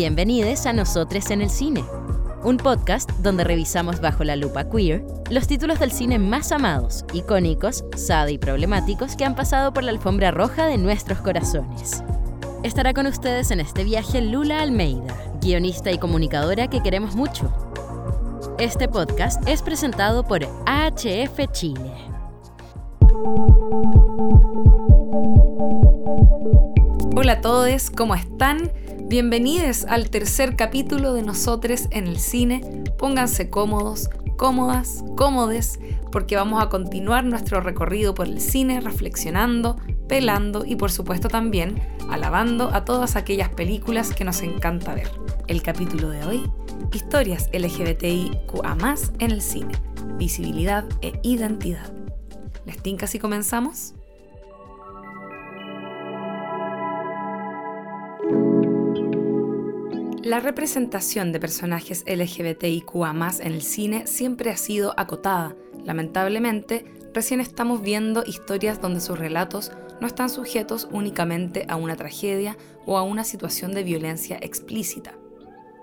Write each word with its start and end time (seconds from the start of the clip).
Bienvenidos 0.00 0.64
a 0.64 0.72
Nosotros 0.72 1.30
en 1.30 1.42
el 1.42 1.50
Cine, 1.50 1.84
un 2.42 2.56
podcast 2.56 3.10
donde 3.18 3.44
revisamos 3.44 4.00
bajo 4.00 4.24
la 4.24 4.34
lupa 4.34 4.64
queer 4.70 5.04
los 5.28 5.46
títulos 5.46 5.78
del 5.78 5.92
cine 5.92 6.18
más 6.18 6.52
amados, 6.52 7.04
icónicos, 7.12 7.84
sad 7.96 8.28
y 8.28 8.38
problemáticos 8.38 9.14
que 9.14 9.26
han 9.26 9.34
pasado 9.34 9.74
por 9.74 9.84
la 9.84 9.90
alfombra 9.90 10.30
roja 10.30 10.64
de 10.64 10.78
nuestros 10.78 11.18
corazones. 11.18 12.02
Estará 12.62 12.94
con 12.94 13.04
ustedes 13.04 13.50
en 13.50 13.60
este 13.60 13.84
viaje 13.84 14.22
Lula 14.22 14.62
Almeida, 14.62 15.14
guionista 15.42 15.90
y 15.90 15.98
comunicadora 15.98 16.68
que 16.68 16.82
queremos 16.82 17.14
mucho. 17.14 17.52
Este 18.58 18.88
podcast 18.88 19.46
es 19.46 19.60
presentado 19.60 20.24
por 20.24 20.44
AHF 20.64 21.52
Chile. 21.52 21.92
Hola 27.14 27.32
a 27.32 27.40
todos, 27.42 27.90
¿cómo 27.90 28.14
están? 28.14 28.72
Bienvenidos 29.10 29.86
al 29.86 30.08
tercer 30.08 30.54
capítulo 30.54 31.14
de 31.14 31.22
Nosotros 31.22 31.88
en 31.90 32.06
el 32.06 32.20
cine. 32.20 32.84
Pónganse 32.96 33.50
cómodos, 33.50 34.08
cómodas, 34.36 35.02
cómodes, 35.16 35.80
porque 36.12 36.36
vamos 36.36 36.62
a 36.62 36.68
continuar 36.68 37.24
nuestro 37.24 37.60
recorrido 37.60 38.14
por 38.14 38.28
el 38.28 38.40
cine 38.40 38.80
reflexionando, 38.80 39.78
pelando 40.06 40.64
y 40.64 40.76
por 40.76 40.92
supuesto 40.92 41.26
también 41.26 41.82
alabando 42.08 42.72
a 42.72 42.84
todas 42.84 43.16
aquellas 43.16 43.48
películas 43.48 44.14
que 44.14 44.22
nos 44.22 44.42
encanta 44.42 44.94
ver. 44.94 45.10
El 45.48 45.60
capítulo 45.60 46.10
de 46.10 46.24
hoy, 46.24 46.48
historias 46.92 47.50
LGBTIQA 47.52 48.76
en 49.18 49.30
el 49.32 49.42
cine, 49.42 49.74
visibilidad 50.18 50.84
e 51.02 51.18
identidad. 51.24 51.92
¿Les 52.64 52.80
tinca 52.80 53.08
si 53.08 53.18
comenzamos? 53.18 53.94
La 60.22 60.38
representación 60.38 61.32
de 61.32 61.40
personajes 61.40 62.04
LGBTIQA 62.06 63.14
en 63.40 63.52
el 63.54 63.62
cine 63.62 64.06
siempre 64.06 64.50
ha 64.50 64.56
sido 64.58 64.92
acotada. 64.98 65.56
Lamentablemente, 65.82 66.84
recién 67.14 67.40
estamos 67.40 67.80
viendo 67.80 68.22
historias 68.26 68.82
donde 68.82 69.00
sus 69.00 69.18
relatos 69.18 69.72
no 69.98 70.06
están 70.06 70.28
sujetos 70.28 70.88
únicamente 70.92 71.64
a 71.70 71.76
una 71.76 71.96
tragedia 71.96 72.58
o 72.84 72.98
a 72.98 73.02
una 73.02 73.24
situación 73.24 73.72
de 73.72 73.82
violencia 73.82 74.38
explícita. 74.42 75.14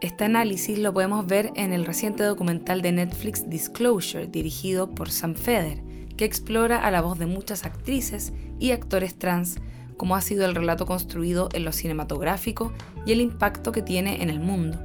Este 0.01 0.25
análisis 0.25 0.77
lo 0.77 0.93
podemos 0.93 1.25
ver 1.25 1.51
en 1.55 1.73
el 1.73 1.83
reciente 1.83 2.21
documental 2.21 2.83
de 2.83 2.91
Netflix 2.91 3.49
Disclosure, 3.49 4.27
dirigido 4.27 4.93
por 4.93 5.09
Sam 5.09 5.33
Feder, 5.33 5.81
que 6.15 6.25
explora 6.25 6.85
a 6.85 6.91
la 6.91 7.01
voz 7.01 7.17
de 7.17 7.25
muchas 7.25 7.65
actrices 7.65 8.33
y 8.59 8.69
actores 8.69 9.15
trans 9.15 9.57
cómo 9.97 10.15
ha 10.15 10.21
sido 10.21 10.45
el 10.45 10.55
relato 10.55 10.85
construido 10.85 11.49
en 11.53 11.65
lo 11.65 11.71
cinematográfico 11.71 12.71
y 13.05 13.11
el 13.11 13.21
impacto 13.21 13.71
que 13.71 13.81
tiene 13.81 14.21
en 14.21 14.29
el 14.29 14.39
mundo, 14.39 14.79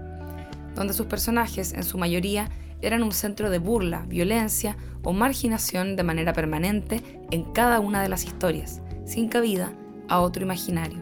donde 0.74 0.94
sus 0.94 1.06
personajes, 1.06 1.72
en 1.74 1.84
su 1.84 1.98
mayoría, 1.98 2.50
eran 2.80 3.02
un 3.02 3.12
centro 3.12 3.50
de 3.50 3.58
burla, 3.58 4.04
violencia 4.08 4.76
o 5.04 5.12
marginación 5.12 5.94
de 5.96 6.02
manera 6.02 6.32
permanente 6.32 7.02
en 7.30 7.44
cada 7.52 7.78
una 7.80 8.02
de 8.02 8.08
las 8.08 8.24
historias, 8.24 8.80
sin 9.04 9.28
cabida 9.28 9.72
a 10.08 10.20
otro 10.20 10.42
imaginario. 10.42 10.98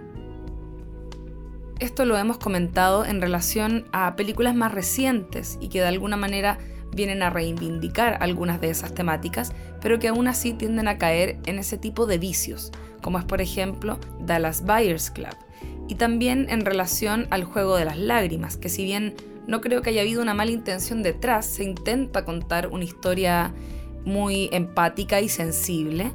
Esto 1.78 2.05
lo 2.05 2.19
hemos 2.19 2.36
comentado 2.36 3.06
en 3.06 3.22
relación 3.22 3.86
a 3.92 4.14
películas 4.14 4.55
más 4.55 4.72
recientes 4.72 5.56
y 5.62 5.69
que 5.69 5.80
de 5.80 5.89
alguna 5.89 6.19
manera 6.19 6.58
vienen 6.94 7.22
a 7.22 7.30
reivindicar 7.30 8.19
algunas 8.20 8.60
de 8.60 8.70
esas 8.70 8.94
temáticas, 8.94 9.52
pero 9.80 9.98
que 9.98 10.08
aún 10.08 10.28
así 10.28 10.52
tienden 10.52 10.88
a 10.88 10.98
caer 10.98 11.38
en 11.46 11.58
ese 11.58 11.78
tipo 11.78 12.06
de 12.06 12.19
vicios, 12.19 12.72
como 13.02 13.19
es 13.19 13.24
por 13.24 13.41
ejemplo 13.41 13.98
Dallas 14.20 14.64
Buyers 14.64 15.11
Club, 15.11 15.36
y 15.88 15.96
también 15.96 16.46
en 16.50 16.64
relación 16.64 17.27
al 17.30 17.44
juego 17.44 17.77
de 17.77 17.84
las 17.84 17.98
lágrimas, 17.98 18.56
que 18.56 18.68
si 18.68 18.84
bien 18.84 19.14
no 19.46 19.61
creo 19.61 19.83
que 19.83 19.91
haya 19.91 20.02
habido 20.02 20.22
una 20.22 20.34
mala 20.34 20.52
intención 20.52 21.02
detrás, 21.02 21.46
se 21.46 21.64
intenta 21.64 22.24
contar 22.24 22.68
una 22.68 22.84
historia 22.84 23.52
muy 24.05 24.48
empática 24.52 25.20
y 25.20 25.28
sensible, 25.28 26.12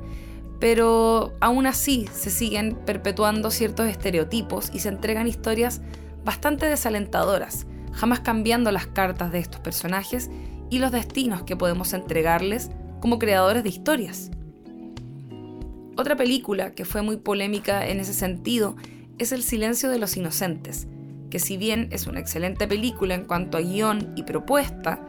pero 0.59 1.34
aún 1.42 1.68
así 1.68 2.07
se 2.13 2.30
siguen 2.30 2.75
perpetuando 2.86 3.52
ciertos 3.52 3.88
estereotipos 3.88 4.72
y 4.74 4.80
se 4.80 4.90
entregan 4.90 5.28
historias 5.28 5.81
bastante 6.24 6.68
desalentadoras, 6.68 7.68
jamás 7.92 8.22
cambiando 8.22 8.72
las 8.72 8.88
cartas 8.88 9.31
de 9.31 9.40
estos 9.40 9.59
personajes 9.59 10.30
y 10.70 10.80
los 10.80 10.92
destinos 10.92 11.44
que 11.44 11.56
podemos 11.56 11.94
entregarles 11.94 12.70
como 13.02 13.20
creadores 13.20 13.64
de 13.64 13.70
historias. 13.70 14.31
Otra 15.98 16.16
película 16.16 16.74
que 16.74 16.86
fue 16.86 17.02
muy 17.02 17.18
polémica 17.18 17.88
en 17.88 18.00
ese 18.00 18.14
sentido 18.14 18.75
es 19.18 19.31
El 19.31 19.44
silencio 19.44 19.90
de 19.90 20.00
los 20.00 20.18
inocentes, 20.18 20.88
que 21.30 21.40
si 21.40 21.56
bien 21.58 21.88
es 21.92 22.08
una 22.08 22.20
excelente 22.20 22.68
película 22.68 23.16
en 23.16 23.25
cuanto 23.25 23.58
a 23.58 23.62
guion 23.62 24.14
y 24.16 24.24
propuesta 24.24 25.00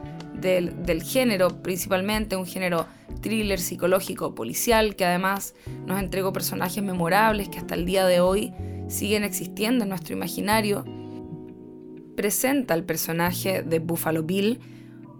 del, 0.40 1.02
género, 1.02 1.62
principalmente 1.62 2.36
un 2.36 2.46
género 2.46 2.86
thriller 3.20 3.58
psicológico 3.58 4.34
policial, 4.34 4.94
que 4.94 5.04
además 5.04 5.54
nos 5.86 5.98
entregó 5.98 6.32
personajes 6.32 6.82
memorables 6.82 7.48
que 7.48 7.58
hasta 7.58 7.74
el 7.74 7.86
día 7.86 8.06
de 8.06 8.20
hoy 8.20 8.52
siguen 8.88 9.24
existiendo 9.24 9.84
en 9.84 9.90
nuestro 9.90 10.14
imaginario, 10.14 10.84
presenta 12.14 12.74
al 12.74 12.84
personaje 12.84 13.62
de 13.62 13.78
Buffalo 13.78 14.22
Bill 14.22 14.60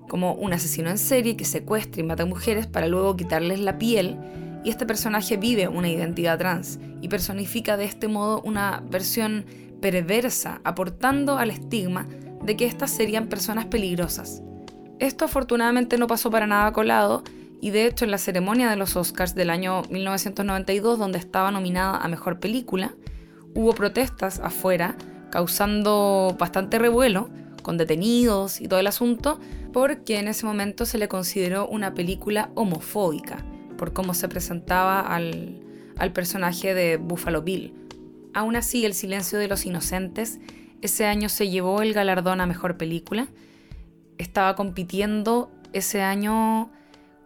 como 0.08 0.34
un 0.34 0.52
asesino 0.52 0.90
en 0.90 0.98
serie 0.98 1.36
que 1.36 1.44
secuestra 1.44 2.00
y 2.00 2.04
mata 2.04 2.24
mujeres 2.24 2.66
para 2.66 2.86
luego 2.86 3.16
quitarles 3.16 3.60
la 3.60 3.78
piel 3.78 4.18
y 4.64 4.70
este 4.70 4.86
personaje 4.86 5.36
vive 5.36 5.68
una 5.68 5.88
identidad 5.88 6.38
trans 6.38 6.80
y 7.00 7.08
personifica 7.08 7.76
de 7.76 7.84
este 7.84 8.08
modo 8.08 8.42
una 8.42 8.82
versión 8.90 9.46
perversa, 9.80 10.60
aportando 10.64 11.38
al 11.38 11.50
estigma 11.50 12.06
de 12.42 12.56
que 12.56 12.66
estas 12.66 12.90
serían 12.90 13.28
personas 13.28 13.66
peligrosas. 13.66 14.42
Esto 14.98 15.26
afortunadamente 15.26 15.98
no 15.98 16.06
pasó 16.06 16.30
para 16.30 16.46
nada 16.46 16.72
colado 16.72 17.22
y 17.60 17.70
de 17.70 17.86
hecho 17.86 18.04
en 18.04 18.10
la 18.10 18.18
ceremonia 18.18 18.68
de 18.68 18.76
los 18.76 18.96
Oscars 18.96 19.34
del 19.34 19.50
año 19.50 19.82
1992 19.90 20.98
donde 20.98 21.18
estaba 21.18 21.50
nominada 21.50 21.98
a 21.98 22.08
Mejor 22.08 22.40
Película, 22.40 22.94
hubo 23.54 23.72
protestas 23.72 24.40
afuera 24.40 24.96
causando 25.30 26.34
bastante 26.38 26.78
revuelo 26.78 27.28
con 27.62 27.76
detenidos 27.76 28.60
y 28.60 28.68
todo 28.68 28.80
el 28.80 28.86
asunto 28.86 29.38
porque 29.76 30.18
en 30.18 30.26
ese 30.26 30.46
momento 30.46 30.86
se 30.86 30.96
le 30.96 31.06
consideró 31.06 31.68
una 31.68 31.92
película 31.92 32.50
homofóbica 32.54 33.44
por 33.76 33.92
cómo 33.92 34.14
se 34.14 34.26
presentaba 34.26 35.00
al, 35.00 35.60
personaje 36.14 36.72
de 36.72 36.96
Buffalo 36.96 37.42
Bill. 37.42 37.74
Aún 38.32 38.56
así, 38.56 38.86
El 38.86 38.94
silencio 38.94 39.38
de 39.38 39.48
los 39.48 39.66
inocentes 39.66 40.40
ese 40.80 41.04
año 41.04 41.28
se 41.28 41.50
llevó 41.50 41.82
el 41.82 41.92
galardón 41.92 42.40
a 42.40 42.46
mejor 42.46 42.78
película. 42.78 43.28
Estaba 44.16 44.56
compitiendo 44.56 45.50
ese 45.74 46.00
año 46.00 46.70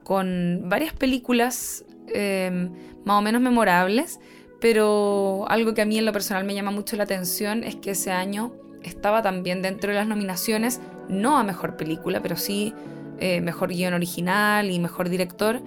con 0.02 0.64
varias 0.64 0.92
películas 0.92 1.84
em, 2.12 2.72
más 3.04 3.20
o 3.20 3.22
menos 3.22 3.40
memorables, 3.42 4.18
pero 4.60 5.44
algo 5.48 5.72
que 5.72 5.82
a 5.82 5.86
mí 5.86 5.98
en 5.98 6.04
lo 6.04 6.12
personal 6.12 6.42
me 6.42 6.56
llama 6.56 6.72
mucho 6.72 6.96
la 6.96 7.04
atención 7.04 7.62
es 7.62 7.76
que 7.76 7.92
ese 7.92 8.10
año 8.10 8.52
estaba 8.82 9.22
también 9.22 9.62
dentro 9.62 9.90
de 9.90 9.96
las 9.96 10.06
nominaciones, 10.06 10.80
no 11.08 11.38
a 11.38 11.44
mejor 11.44 11.76
película, 11.76 12.20
pero 12.20 12.36
sí 12.36 12.74
eh, 13.18 13.40
mejor 13.40 13.70
guion 13.70 13.94
original 13.94 14.70
y 14.70 14.78
mejor 14.78 15.08
director, 15.08 15.60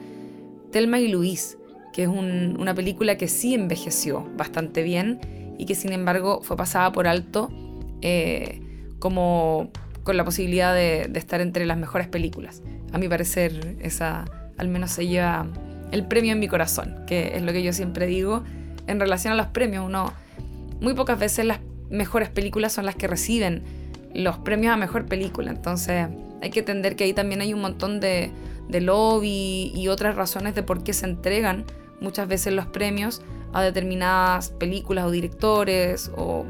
Telma 0.72 1.00
y 1.00 1.08
Luis, 1.08 1.58
que 1.94 2.04
es 2.04 2.08
una 2.08 2.74
película 2.74 3.18
que 3.18 3.28
sí 3.28 3.54
envejeció 3.54 4.28
bastante 4.36 4.82
bien 4.82 5.20
y 5.60 5.66
que 5.66 5.76
sin 5.76 5.94
embargo 5.94 6.42
fue 6.42 6.58
pasada 6.58 6.92
por 6.92 7.08
alto 7.08 7.52
eh, 8.02 8.62
como 8.98 9.70
con 10.04 10.18
la 10.18 10.26
posibilidad 10.26 10.74
de, 10.74 11.10
estar 11.14 11.42
entre 11.42 11.66
las 11.66 11.78
mejores 11.78 12.08
películas. 12.08 12.64
A 12.92 12.98
mi 12.98 13.08
parecer, 13.08 13.78
esa 13.82 14.26
al 14.58 14.68
menos 14.68 14.92
se 14.92 15.08
lleva 15.08 15.48
el 15.92 16.06
premio 16.06 16.34
en 16.34 16.40
mi 16.40 16.48
corazón, 16.48 17.04
que 17.08 17.36
es 17.36 17.44
lo 17.44 17.52
que 17.54 17.64
yo 17.64 17.72
siempre 17.72 18.08
digo 18.08 18.44
en 18.88 19.00
relación 19.00 19.34
a 19.34 19.36
los 19.36 19.48
premios. 19.48 19.86
Uno, 19.86 20.12
muy 20.82 20.94
pocas 20.94 21.20
veces 21.20 21.46
las 21.46 21.60
mejores 21.90 22.30
películas 22.30 22.74
son 22.74 22.86
las 22.86 22.96
que 22.96 23.08
reciben 23.08 23.64
los 24.14 24.38
premios 24.40 24.74
a 24.74 24.78
mejor 24.78 25.06
película. 25.06 25.52
Entonces 25.52 26.08
hay 26.42 26.50
que 26.50 26.60
entender 26.60 26.96
que 26.96 27.04
ahí 27.06 27.14
también 27.14 27.42
hay 27.42 27.54
un 27.54 27.62
montón 27.62 28.00
de, 28.00 28.32
de 28.68 28.82
lobby 28.82 29.72
y 29.76 29.88
otras 29.88 30.16
razones 30.16 30.56
de 30.56 30.64
por 30.64 30.84
qué 30.84 30.94
se 30.94 31.06
entregan 31.06 31.66
muchas 32.02 32.28
veces 32.28 32.54
los 32.54 32.66
premios 32.68 33.22
a 33.54 33.64
determinadas 33.64 34.50
películas 34.50 35.06
o 35.06 35.12
directores 35.12 36.12
o 36.16 36.46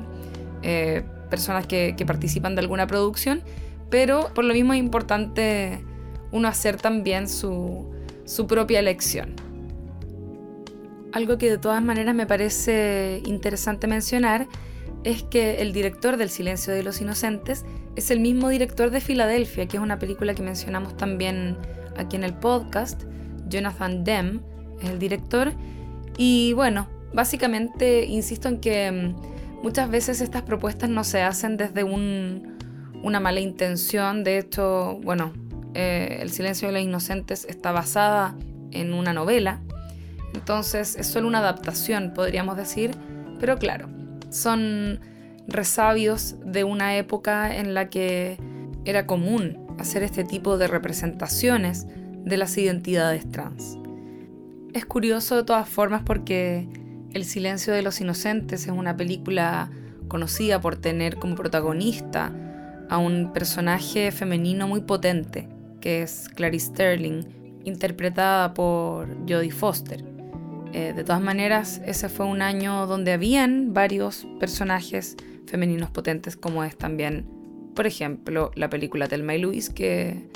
eh, 0.63 1.03
personas 1.29 1.67
que, 1.67 1.95
participan 2.05 2.55
de 2.55 2.61
alguna 2.61 2.87
producción, 2.87 3.41
pero 3.89 4.31
por 4.33 4.45
lo 4.45 4.53
mismo 4.53 4.73
es 4.73 4.79
importante 4.79 5.83
uno 6.31 6.47
hacer 6.47 6.77
también 6.77 7.27
su, 7.27 7.91
su 8.25 8.47
propia 8.47 8.79
elección. 8.79 9.35
Algo 11.11 11.37
que 11.37 11.49
de 11.49 11.57
todas 11.57 11.83
maneras 11.83 12.15
me 12.15 12.25
parece 12.25 13.21
interesante 13.25 13.87
mencionar 13.87 14.47
es 15.03 15.23
que 15.23 15.61
el 15.61 15.73
director 15.73 16.17
del 16.17 16.29
Silencio 16.29 16.73
de 16.73 16.83
los 16.83 17.01
Inocentes 17.01 17.65
es 17.95 18.11
el 18.11 18.19
mismo 18.19 18.49
director 18.49 18.89
de 18.89 19.01
Filadelfia, 19.01 19.67
que 19.67 19.77
es 19.77 19.83
una 19.83 19.99
película 19.99 20.33
que 20.33 20.41
mencionamos 20.41 20.97
también 20.97 21.57
aquí 21.97 22.15
en 22.15 22.23
el 22.23 22.33
podcast. 22.33 23.03
Jonathan 23.47 24.03
Demme 24.03 24.41
es 24.81 24.89
el 24.89 24.99
director. 24.99 25.53
Y 26.17 26.53
bueno, 26.53 26.87
básicamente 27.13 28.05
insisto 28.05 28.47
en 28.47 28.59
que 28.59 28.91
mm, 28.91 29.61
muchas 29.63 29.89
veces 29.89 30.21
estas 30.21 30.43
propuestas 30.43 30.89
no 30.89 31.03
se 31.03 31.21
hacen 31.21 31.57
desde 31.57 31.83
una 31.83 33.19
mala 33.19 33.39
intención. 33.39 34.23
De 34.23 34.37
hecho, 34.37 34.99
bueno, 35.03 35.33
eh, 35.75 36.19
El 36.21 36.29
silencio 36.29 36.67
de 36.67 36.73
los 36.73 36.83
inocentes 36.83 37.45
está 37.49 37.71
basada 37.71 38.35
en 38.71 38.93
una 38.93 39.13
novela. 39.13 39.61
Entonces 40.33 40.95
es 40.95 41.07
solo 41.07 41.27
una 41.27 41.39
adaptación, 41.39 42.13
podríamos 42.13 42.57
decir. 42.57 42.91
Pero 43.39 43.57
claro, 43.57 43.89
son 44.33 44.99
resabios 45.47 46.35
de 46.43 46.63
una 46.63 46.97
época 46.97 47.55
en 47.55 47.73
la 47.73 47.89
que 47.89 48.37
era 48.85 49.05
común 49.05 49.59
hacer 49.77 50.03
este 50.03 50.23
tipo 50.23 50.57
de 50.57 50.67
representaciones 50.67 51.87
de 52.25 52.37
las 52.37 52.57
identidades 52.57 53.29
trans. 53.29 53.77
Es 54.73 54.85
curioso 54.85 55.35
de 55.35 55.43
todas 55.43 55.69
formas 55.69 56.01
porque 56.03 56.67
El 57.13 57.25
silencio 57.25 57.71
de 57.73 57.83
los 57.83 58.01
inocentes 58.01 58.63
es 58.63 58.71
una 58.71 58.97
película 58.97 59.69
conocida 60.07 60.59
por 60.59 60.77
tener 60.77 61.17
como 61.17 61.35
protagonista 61.35 62.33
a 62.89 62.97
un 62.97 63.33
personaje 63.33 64.11
femenino 64.11 64.67
muy 64.67 64.81
potente, 64.81 65.47
que 65.79 66.01
es 66.01 66.27
Clarice 66.29 66.67
Sterling, 66.67 67.21
interpretada 67.65 68.55
por 68.55 69.15
Jodie 69.29 69.51
Foster. 69.51 70.12
Eh, 70.73 70.93
de 70.93 71.03
todas 71.03 71.21
maneras, 71.21 71.81
ese 71.85 72.09
fue 72.09 72.25
un 72.25 72.41
año 72.41 72.87
donde 72.87 73.13
habían 73.13 73.73
varios 73.73 74.25
personajes 74.39 75.15
femeninos 75.45 75.91
potentes, 75.91 76.35
como 76.35 76.63
es 76.63 76.75
también, 76.75 77.25
por 77.75 77.85
ejemplo, 77.85 78.51
la 78.55 78.69
película 78.69 79.07
Telma 79.07 79.35
y 79.35 79.39
Luis, 79.39 79.69
que, 79.69 80.27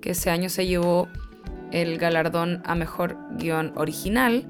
que 0.00 0.10
ese 0.10 0.30
año 0.30 0.48
se 0.48 0.66
llevó 0.66 1.08
el 1.72 1.98
galardón 1.98 2.62
a 2.64 2.74
mejor 2.74 3.18
guion 3.38 3.72
original, 3.76 4.46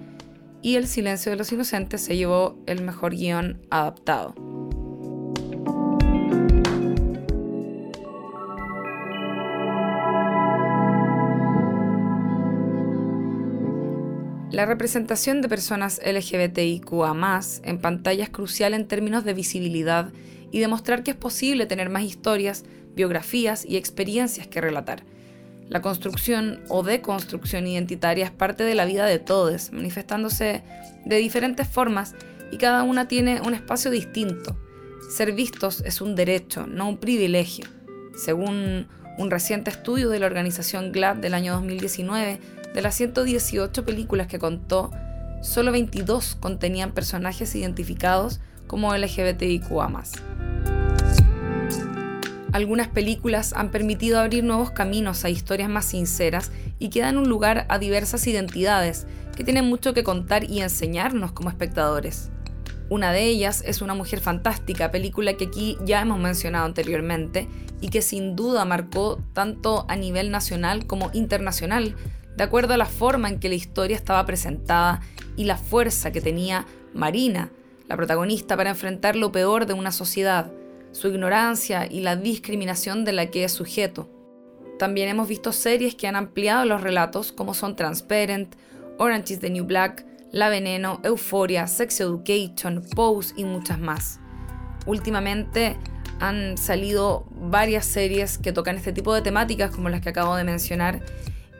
y 0.65 0.77
El 0.77 0.87
silencio 0.87 1.33
de 1.33 1.37
los 1.37 1.51
inocentes 1.51 2.03
se 2.03 2.17
llevó 2.17 2.57
el 2.67 2.83
mejor 2.83 3.17
guion 3.17 3.61
adaptado. 3.69 4.52
La 14.53 14.67
representación 14.67 15.41
de 15.41 15.49
personas 15.49 15.99
LGBTIQA 16.05 17.41
en 17.65 17.79
pantalla 17.79 18.25
es 18.25 18.29
crucial 18.29 18.75
en 18.75 18.87
términos 18.87 19.25
de 19.25 19.33
visibilidad 19.33 20.13
y 20.51 20.61
demostrar 20.61 21.03
que 21.03 21.13
es 21.13 21.17
posible 21.17 21.65
tener 21.65 21.89
más 21.89 22.03
historias, 22.03 22.65
biografías 22.95 23.65
y 23.65 23.79
experiencias 23.79 24.47
que 24.47 24.61
relatar. 24.61 25.05
La 25.71 25.81
construcción 25.81 26.61
o 26.69 26.83
deconstrucción 26.83 27.67
identitaria 27.67 28.27
es 28.27 28.31
parte 28.31 28.63
de 28.65 28.75
la 28.75 28.85
vida 28.85 29.07
de 29.07 29.19
todos, 29.19 29.73
manifestándose 29.73 30.63
de 31.07 31.17
diferentes 31.17 31.67
formas 31.67 32.15
y 32.51 32.59
cada 32.59 32.83
una 32.83 33.09
tiene 33.09 33.41
un 33.41 33.55
espacio 33.55 33.91
distinto. 33.91 34.59
Ser 35.17 35.33
vistos 35.33 35.81
es 35.87 36.03
un 36.03 36.15
derecho, 36.15 36.67
no 36.67 36.91
un 36.91 36.99
privilegio. 36.99 37.65
Según 38.15 38.87
un 39.17 39.31
reciente 39.31 39.71
estudio 39.71 40.11
de 40.11 40.19
la 40.19 40.27
organización 40.27 40.93
GLAD 40.93 41.17
del 41.17 41.33
año 41.33 41.55
2019, 41.55 42.39
de 42.75 42.83
las 42.83 42.95
118 42.95 43.85
películas 43.85 44.27
que 44.27 44.39
contó, 44.39 44.91
solo 45.43 45.73
22 45.73 46.37
contenían 46.37 46.93
personajes 46.93 47.55
identificados 47.55 48.41
como 48.67 48.95
LGBTIQA. 48.95 50.03
Algunas 52.53 52.89
películas 52.89 53.55
han 53.55 53.71
permitido 53.71 54.21
abrir 54.21 54.45
nuevos 54.45 54.71
caminos 54.71 55.25
a 55.25 55.31
historias 55.31 55.71
más 55.71 55.87
sinceras 55.87 56.53
y 56.79 56.91
que 56.91 57.01
dan 57.01 57.17
un 57.17 57.29
lugar 57.29 57.67
a 57.69 57.79
diversas 57.79 58.27
identidades 58.27 59.07
que 59.35 59.45
tienen 59.45 59.65
mucho 59.65 59.95
que 59.95 60.05
contar 60.05 60.45
y 60.45 60.61
enseñarnos 60.61 61.33
como 61.33 61.49
espectadores. 61.49 62.31
Una 62.91 63.11
de 63.11 63.25
ellas 63.25 63.63
es 63.67 63.81
Una 63.81 63.95
Mujer 63.95 64.21
Fantástica, 64.21 64.91
película 64.91 65.33
que 65.35 65.47
aquí 65.47 65.79
ya 65.87 66.03
hemos 66.03 66.19
mencionado 66.19 66.67
anteriormente 66.67 67.49
y 67.81 67.89
que 67.89 68.03
sin 68.03 68.37
duda 68.37 68.67
marcó 68.67 69.19
tanto 69.33 69.87
a 69.89 69.97
nivel 69.97 70.31
nacional 70.31 70.87
como 70.87 71.11
internacional 71.15 71.97
de 72.37 72.45
acuerdo 72.45 72.75
a 72.75 72.79
la 72.79 72.87
forma 72.87 73.29
en 73.29 73.39
que 73.39 73.49
la 73.49 73.55
historia 73.55 73.97
estaba 73.97 74.25
presentada 74.25 75.01
y 75.37 75.45
la 75.45 75.57
fuerza 75.57 76.13
que 76.13 76.21
tenía 76.21 76.67
Marina, 76.95 77.51
la 77.89 77.97
protagonista, 77.97 78.57
para 78.57 78.71
enfrentar 78.71 79.17
lo 79.17 79.33
peor 79.33 79.67
de 79.67 79.75
una 79.75 79.93
sociedad, 79.93 80.53
su 80.93 81.09
ignorancia 81.09 81.87
y 81.91 82.01
la 82.01 82.17
discriminación 82.17 83.05
de 83.05 83.13
la 83.13 83.27
que 83.27 83.45
es 83.45 83.53
sujeto. 83.53 84.09
También 84.79 85.09
hemos 85.09 85.29
visto 85.29 85.53
series 85.53 85.95
que 85.95 86.07
han 86.07 86.17
ampliado 86.17 86.65
los 86.65 86.81
relatos 86.81 87.33
como 87.33 87.55
son 87.55 87.77
Transparent, 87.77 88.55
Orange 88.99 89.35
is 89.35 89.41
the 89.41 89.51
New 89.51 89.65
Black, 89.65 90.05
La 90.33 90.49
Veneno, 90.49 91.01
Euphoria, 91.05 91.67
Sex 91.67 92.01
Education, 92.01 92.83
Pose 92.95 93.35
y 93.37 93.45
muchas 93.45 93.79
más. 93.79 94.21
Últimamente 94.87 95.77
han 96.21 96.57
salido 96.57 97.27
varias 97.31 97.87
series 97.87 98.39
que 98.39 98.53
tocan 98.53 98.77
este 98.77 98.93
tipo 98.93 99.15
de 99.15 99.23
temáticas 99.23 99.71
como 99.71 99.89
las 99.89 100.01
que 100.01 100.11
acabo 100.11 100.37
de 100.37 100.45
mencionar 100.45 101.01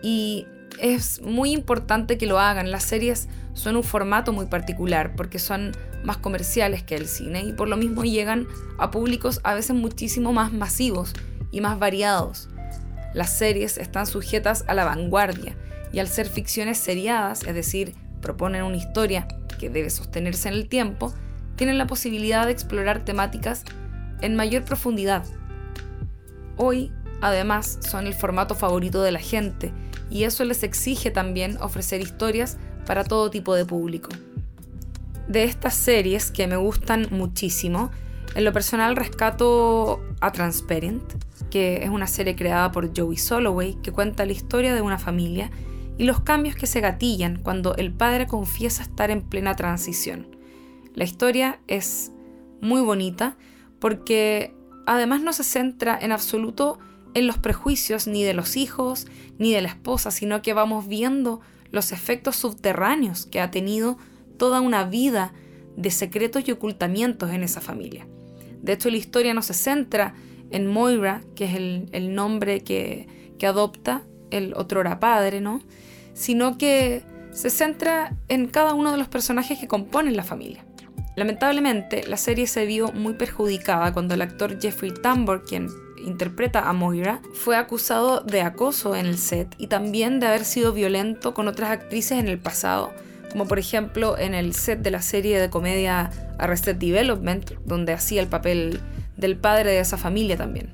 y 0.03 0.47
es 0.79 1.21
muy 1.23 1.53
importante 1.53 2.19
que 2.19 2.27
lo 2.27 2.39
hagan. 2.39 2.71
Las 2.71 2.85
series 2.85 3.29
son 3.55 3.77
un 3.77 3.83
formato 3.83 4.33
muy 4.33 4.47
particular 4.47 5.15
porque 5.17 5.39
son 5.39 5.73
más 6.05 6.17
comerciales 6.17 6.83
que 6.83 6.97
el 6.97 7.07
cine 7.07 7.43
y 7.43 7.53
por 7.53 7.69
lo 7.69 7.77
mismo 7.77 8.05
llegan 8.05 8.47
a 8.79 8.91
públicos 8.91 9.41
a 9.45 9.55
veces 9.55 9.77
muchísimo 9.77 10.33
más 10.33 10.53
masivos 10.53 11.13
y 11.51 11.61
más 11.61 11.79
variados. 11.79 12.49
Las 13.15 13.37
series 13.37 13.79
están 13.79 14.07
sujetas 14.07 14.65
a 14.67 14.75
la 14.75 14.85
vanguardia 14.85 15.57
y 15.93 15.99
al 15.99 16.09
ser 16.09 16.27
ficciones 16.27 16.79
seriadas, 16.79 17.45
es 17.45 17.55
decir, 17.55 17.95
proponen 18.21 18.63
una 18.63 18.77
historia 18.77 19.29
que 19.59 19.69
debe 19.69 19.91
sostenerse 19.91 20.49
en 20.49 20.55
el 20.55 20.69
tiempo, 20.69 21.13
tienen 21.57 21.79
la 21.79 21.87
posibilidad 21.87 22.47
de 22.47 22.53
explorar 22.53 23.05
temáticas 23.05 23.65
en 24.23 24.35
mayor 24.35 24.65
profundidad. 24.65 25.25
Hoy, 26.57 26.93
además, 27.23 27.79
son 27.81 28.07
el 28.07 28.15
formato 28.15 28.55
favorito 28.55 29.03
de 29.03 29.13
la 29.13 29.21
gente 29.21 29.73
y 30.11 30.25
eso 30.25 30.45
les 30.45 30.63
exige 30.63 31.11
también 31.11 31.57
ofrecer 31.63 32.03
historias 32.03 32.59
para 32.85 33.05
todo 33.05 33.31
tipo 33.31 33.55
de 33.55 33.65
público. 33.65 34.11
De 35.29 35.45
estas 35.45 35.75
series 35.75 36.31
que 36.31 36.47
me 36.47 36.57
gustan 36.57 37.07
muchísimo, 37.11 37.91
en 38.35 38.45
lo 38.45 38.53
personal 38.53 38.97
rescato 38.97 40.03
a 40.21 40.33
Transparent, 40.33 41.03
que 41.51 41.85
es 41.85 41.91
una 41.91 42.07
serie 42.07 42.37
creada 42.37 42.73
por 42.73 42.97
Joey 42.97 43.17
Soloway 43.17 43.75
que 43.83 43.93
cuenta 43.93 44.27
la 44.27 44.33
historia 44.33 44.75
de 44.75 44.81
una 44.81 44.99
familia 44.99 45.51
y 45.99 46.05
los 46.05 46.21
cambios 46.21 46.57
que 46.57 46.67
se 46.67 46.81
gatillan 46.81 47.41
cuando 47.43 47.75
el 47.77 47.93
padre 47.93 48.27
confiesa 48.27 48.83
estar 48.83 49.11
en 49.11 49.23
plena 49.23 49.55
transición. 49.55 50.37
La 50.95 51.05
historia 51.05 51.61
es 51.69 52.11
muy 52.61 52.81
bonita 52.81 53.37
porque 53.81 54.55
además 54.87 55.23
no 55.23 55.33
se 55.33 55.45
centra 55.45 55.99
en 56.01 56.13
absoluto 56.13 56.79
en 57.15 57.27
los 57.27 57.39
prejuicios 57.39 58.07
ni 58.07 58.25
de 58.25 58.35
los 58.35 58.57
hijos 58.57 59.07
ni 59.39 59.53
de 59.53 59.63
la 59.63 59.69
esposa, 59.69 60.11
sino 60.11 60.43
que 60.43 60.55
vamos 60.55 60.89
viendo 60.89 61.41
los 61.71 61.93
efectos 61.93 62.37
subterráneos 62.37 63.27
que 63.27 63.41
ha 63.41 63.51
tenido 63.51 63.99
toda 64.37 64.61
una 64.61 64.85
vida 64.85 65.33
de 65.77 65.91
secretos 65.91 66.47
y 66.47 66.53
ocultamientos 66.53 67.31
en 67.31 67.43
esa 67.43 67.61
familia. 67.61 68.07
De 68.61 68.73
hecho, 68.75 68.91
la 68.91 68.97
historia 68.97 69.35
no 69.35 69.43
se 69.43 69.55
centra 69.55 70.15
en 70.51 70.67
Moira, 70.67 71.23
que 71.35 71.47
es 71.47 71.55
el, 71.93 72.15
nombre 72.15 72.61
que, 72.63 73.35
que, 73.39 73.47
adopta 73.47 74.03
el 74.31 74.53
otrora 74.55 75.01
padre, 75.01 75.41
¿no? 75.41 75.61
Sino 76.15 76.59
que 76.59 77.03
se 77.33 77.51
centra 77.51 78.17
en 78.29 78.47
cada 78.49 78.75
uno 78.75 78.93
de 78.93 78.99
los 78.99 79.09
personajes 79.09 79.59
que 79.59 79.67
componen 79.67 80.17
la 80.17 80.25
familia. 80.25 80.65
Lamentablemente, 81.17 82.07
la 82.07 82.17
serie 82.17 82.47
se 82.47 82.67
vio 82.67 82.93
muy 82.93 83.15
perjudicada 83.15 83.93
cuando 83.93 84.15
el 84.15 84.23
actor 84.23 84.61
Jeffrey 84.61 84.93
Tambor, 84.93 85.45
quien 85.45 85.69
interpreta 86.05 86.69
a 86.69 86.73
Moira, 86.73 87.21
fue 87.35 87.57
acusado 87.57 88.21
de 88.21 88.43
acoso 88.43 88.97
en 88.97 89.07
el 89.07 89.19
set 89.19 89.55
y 89.59 89.69
también 89.69 90.21
de 90.21 90.27
haber 90.27 90.45
sido 90.45 90.73
violento 90.73 91.35
con 91.35 91.49
otras 91.49 91.71
actrices 91.71 92.19
en 92.19 92.29
el 92.29 92.39
pasado, 92.39 92.93
como 93.31 93.47
por 93.47 93.59
ejemplo 93.59 94.19
en 94.19 94.35
el 94.35 94.55
set 94.55 94.81
de 94.81 94.91
la 94.91 95.03
serie 95.03 95.41
de 95.41 95.51
comedia 95.51 96.11
Arrested 96.39 96.77
Development, 96.77 97.53
donde 97.65 97.93
hacía 97.93 98.21
el 98.21 98.29
papel 98.29 98.81
del 99.17 99.37
padre 99.37 99.71
de 99.71 99.81
esa 99.81 99.97
familia 99.97 100.37
también. 100.37 100.73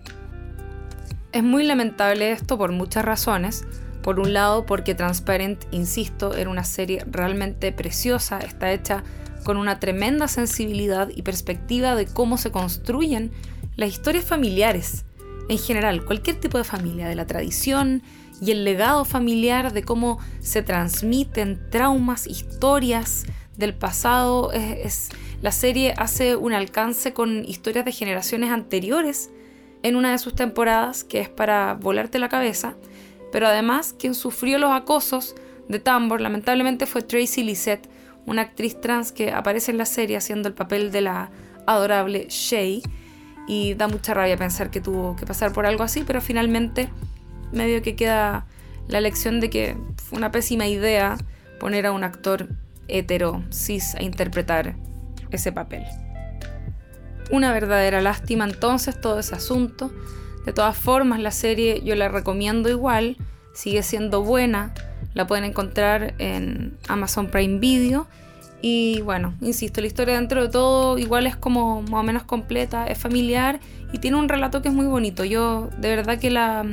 Es 1.32 1.42
muy 1.42 1.64
lamentable 1.64 2.32
esto 2.32 2.56
por 2.56 2.72
muchas 2.72 3.04
razones. 3.04 3.64
Por 4.02 4.20
un 4.20 4.32
lado, 4.32 4.64
porque 4.64 4.94
Transparent, 4.94 5.64
insisto, 5.70 6.34
era 6.34 6.48
una 6.48 6.64
serie 6.64 7.04
realmente 7.10 7.72
preciosa, 7.72 8.38
está 8.38 8.72
hecha 8.72 9.02
con 9.44 9.56
una 9.56 9.80
tremenda 9.80 10.28
sensibilidad 10.28 11.08
y 11.14 11.22
perspectiva 11.22 11.94
de 11.94 12.06
cómo 12.06 12.38
se 12.38 12.50
construyen 12.50 13.30
las 13.76 13.90
historias 13.90 14.24
familiares 14.24 15.04
en 15.48 15.58
general, 15.58 16.04
cualquier 16.04 16.40
tipo 16.40 16.58
de 16.58 16.64
familia, 16.64 17.08
de 17.08 17.14
la 17.14 17.26
tradición 17.26 18.02
y 18.40 18.52
el 18.52 18.64
legado 18.64 19.04
familiar, 19.04 19.72
de 19.72 19.82
cómo 19.82 20.18
se 20.40 20.62
transmiten 20.62 21.60
traumas, 21.70 22.26
historias 22.26 23.24
del 23.56 23.74
pasado. 23.74 24.50
La 25.42 25.52
serie 25.52 25.94
hace 25.96 26.36
un 26.36 26.52
alcance 26.52 27.12
con 27.12 27.44
historias 27.44 27.84
de 27.84 27.92
generaciones 27.92 28.50
anteriores 28.50 29.30
en 29.82 29.96
una 29.96 30.12
de 30.12 30.18
sus 30.18 30.34
temporadas, 30.34 31.04
que 31.04 31.20
es 31.20 31.28
para 31.28 31.74
volarte 31.74 32.18
la 32.18 32.28
cabeza, 32.28 32.76
pero 33.32 33.46
además 33.46 33.94
quien 33.98 34.14
sufrió 34.14 34.58
los 34.58 34.72
acosos 34.72 35.34
de 35.68 35.78
Tambor 35.78 36.20
lamentablemente 36.20 36.86
fue 36.86 37.02
Tracy 37.02 37.42
Lisette, 37.42 37.88
una 38.26 38.42
actriz 38.42 38.80
trans 38.80 39.12
que 39.12 39.32
aparece 39.32 39.70
en 39.70 39.78
la 39.78 39.86
serie 39.86 40.16
haciendo 40.16 40.48
el 40.48 40.54
papel 40.54 40.90
de 40.90 41.02
la 41.02 41.30
adorable 41.66 42.26
Shay. 42.28 42.82
Y 43.48 43.74
da 43.74 43.88
mucha 43.88 44.14
rabia 44.14 44.36
pensar 44.36 44.70
que 44.70 44.80
tuvo 44.80 45.16
que 45.16 45.26
pasar 45.26 45.52
por 45.52 45.66
algo 45.66 45.82
así, 45.82 46.04
pero 46.06 46.20
finalmente 46.20 46.90
medio 47.50 47.82
que 47.82 47.96
queda 47.96 48.46
la 48.88 49.00
lección 49.00 49.40
de 49.40 49.50
que 49.50 49.76
fue 49.96 50.18
una 50.18 50.30
pésima 50.30 50.66
idea 50.66 51.16
poner 51.58 51.86
a 51.86 51.92
un 51.92 52.04
actor 52.04 52.48
hetero, 52.88 53.42
cis, 53.50 53.94
a 53.94 54.02
interpretar 54.02 54.76
ese 55.30 55.50
papel. 55.50 55.84
Una 57.30 57.52
verdadera 57.52 58.00
lástima 58.00 58.44
entonces 58.44 59.00
todo 59.00 59.18
ese 59.18 59.34
asunto. 59.34 59.90
De 60.46 60.52
todas 60.52 60.76
formas, 60.76 61.20
la 61.20 61.30
serie 61.30 61.82
yo 61.82 61.94
la 61.94 62.08
recomiendo 62.08 62.70
igual, 62.70 63.16
sigue 63.54 63.82
siendo 63.82 64.22
buena, 64.22 64.72
la 65.14 65.26
pueden 65.26 65.44
encontrar 65.44 66.14
en 66.18 66.78
Amazon 66.88 67.28
Prime 67.28 67.58
Video 67.58 68.06
y 68.60 69.00
bueno, 69.02 69.34
insisto, 69.40 69.80
la 69.80 69.86
historia 69.86 70.14
dentro 70.14 70.42
de 70.42 70.48
todo 70.48 70.98
igual 70.98 71.26
es 71.26 71.36
como 71.36 71.82
más 71.82 72.00
o 72.00 72.02
menos 72.02 72.24
completa, 72.24 72.86
es 72.86 72.98
familiar 72.98 73.60
y 73.92 73.98
tiene 73.98 74.16
un 74.16 74.28
relato 74.28 74.62
que 74.62 74.68
es 74.68 74.74
muy 74.74 74.86
bonito. 74.86 75.24
Yo 75.24 75.68
de 75.78 75.94
verdad 75.94 76.18
que 76.18 76.30
la, 76.30 76.66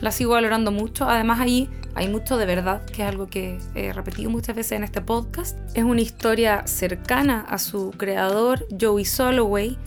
la 0.00 0.10
sigo 0.10 0.32
valorando 0.32 0.70
mucho. 0.70 1.08
Además 1.08 1.40
ahí 1.40 1.70
hay 1.94 2.08
mucho 2.08 2.36
de 2.36 2.44
verdad, 2.44 2.84
que 2.84 3.02
es 3.02 3.08
algo 3.08 3.26
que 3.28 3.58
he 3.74 3.92
repetido 3.92 4.30
muchas 4.30 4.54
veces 4.54 4.72
en 4.72 4.84
este 4.84 5.00
podcast. 5.00 5.58
Es 5.74 5.84
una 5.84 6.02
historia 6.02 6.66
cercana 6.66 7.40
a 7.48 7.58
su 7.58 7.92
creador, 7.96 8.66
Joey 8.78 9.06
Soloway, 9.06 9.78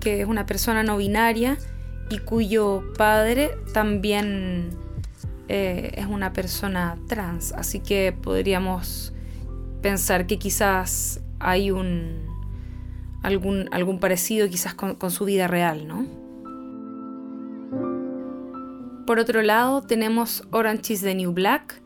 que 0.00 0.22
es 0.22 0.26
una 0.26 0.46
persona 0.46 0.82
no 0.82 0.96
binaria 0.96 1.58
y 2.08 2.18
cuyo 2.18 2.82
padre 2.96 3.50
también 3.74 4.70
eh, 5.48 5.92
es 5.96 6.06
una 6.06 6.32
persona 6.32 6.96
trans. 7.08 7.52
Así 7.52 7.80
que 7.80 8.12
podríamos 8.12 9.12
pensar 9.80 10.26
que 10.26 10.38
quizás 10.38 11.20
hay 11.38 11.70
un 11.70 12.26
algún, 13.22 13.68
algún 13.72 13.98
parecido 13.98 14.48
quizás 14.48 14.74
con, 14.74 15.10
su 15.10 15.24
vida 15.24 15.46
real, 15.46 15.86
¿no? 15.86 16.06
Por 19.06 19.18
otro 19.18 19.42
lado, 19.42 19.82
tenemos 19.82 20.44
Orange 20.50 20.92
is 20.92 21.00
the 21.00 21.14
New 21.14 21.32
Black, 21.32 21.80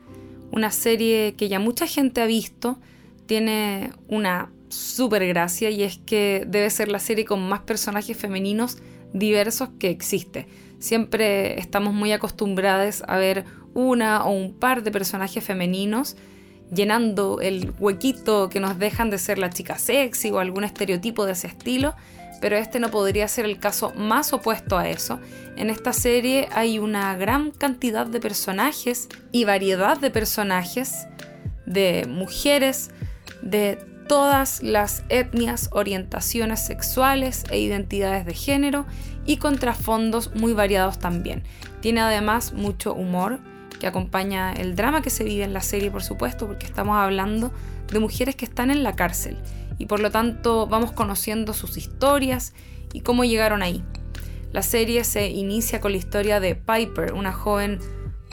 una 0.50 0.70
serie 0.70 1.34
que 1.36 1.48
ya 1.48 1.58
mucha 1.58 1.86
gente 1.86 2.20
ha 2.20 2.26
visto, 2.26 2.78
tiene 3.26 3.92
una 4.08 4.50
super 4.68 5.26
gracia 5.26 5.70
y 5.70 5.82
es 5.82 5.98
que 5.98 6.44
debe 6.46 6.68
ser 6.70 6.88
la 6.88 6.98
serie 6.98 7.24
con 7.24 7.48
más 7.48 7.60
personajes 7.60 8.16
femeninos 8.16 8.78
diversos 9.12 9.68
que 9.78 9.90
existe. 9.90 10.48
Siempre 10.78 11.60
estamos 11.60 11.94
muy 11.94 12.10
acostumbrados 12.12 13.04
a 13.06 13.18
ver 13.18 13.44
una 13.74 14.24
o 14.24 14.32
un 14.32 14.54
par 14.54 14.82
de 14.82 14.90
personajes 14.90 15.44
femeninos 15.44 16.16
llenando 16.74 17.40
el 17.40 17.72
huequito 17.78 18.48
que 18.48 18.60
nos 18.60 18.78
dejan 18.78 19.10
de 19.10 19.18
ser 19.18 19.38
la 19.38 19.50
chica 19.50 19.78
sexy 19.78 20.30
o 20.30 20.38
algún 20.38 20.64
estereotipo 20.64 21.26
de 21.26 21.32
ese 21.32 21.48
estilo, 21.48 21.94
pero 22.40 22.56
este 22.56 22.80
no 22.80 22.90
podría 22.90 23.28
ser 23.28 23.44
el 23.44 23.58
caso 23.58 23.92
más 23.94 24.32
opuesto 24.32 24.76
a 24.76 24.88
eso. 24.88 25.20
En 25.56 25.70
esta 25.70 25.92
serie 25.92 26.48
hay 26.52 26.78
una 26.78 27.16
gran 27.16 27.50
cantidad 27.52 28.06
de 28.06 28.20
personajes 28.20 29.08
y 29.30 29.44
variedad 29.44 29.98
de 29.98 30.10
personajes, 30.10 31.06
de 31.66 32.06
mujeres, 32.08 32.90
de 33.42 33.78
todas 34.08 34.62
las 34.62 35.04
etnias, 35.08 35.68
orientaciones 35.72 36.64
sexuales 36.64 37.44
e 37.50 37.60
identidades 37.60 38.26
de 38.26 38.34
género 38.34 38.86
y 39.24 39.36
contrafondos 39.36 40.34
muy 40.34 40.52
variados 40.52 40.98
también. 40.98 41.44
Tiene 41.80 42.00
además 42.00 42.52
mucho 42.52 42.94
humor, 42.94 43.40
que 43.78 43.86
acompaña 43.86 44.52
el 44.52 44.76
drama 44.76 45.02
que 45.02 45.10
se 45.10 45.24
vive 45.24 45.44
en 45.44 45.52
la 45.52 45.60
serie, 45.60 45.90
por 45.90 46.02
supuesto, 46.02 46.46
porque 46.46 46.66
estamos 46.66 46.96
hablando 46.96 47.52
de 47.92 47.98
mujeres 47.98 48.36
que 48.36 48.44
están 48.44 48.70
en 48.70 48.82
la 48.82 48.94
cárcel 48.94 49.38
y 49.78 49.86
por 49.86 50.00
lo 50.00 50.10
tanto 50.10 50.66
vamos 50.66 50.92
conociendo 50.92 51.52
sus 51.52 51.76
historias 51.76 52.54
y 52.92 53.00
cómo 53.00 53.24
llegaron 53.24 53.62
ahí. 53.62 53.82
La 54.52 54.62
serie 54.62 55.02
se 55.04 55.28
inicia 55.28 55.80
con 55.80 55.92
la 55.92 55.98
historia 55.98 56.40
de 56.40 56.54
Piper, 56.54 57.14
una 57.14 57.32
joven 57.32 57.78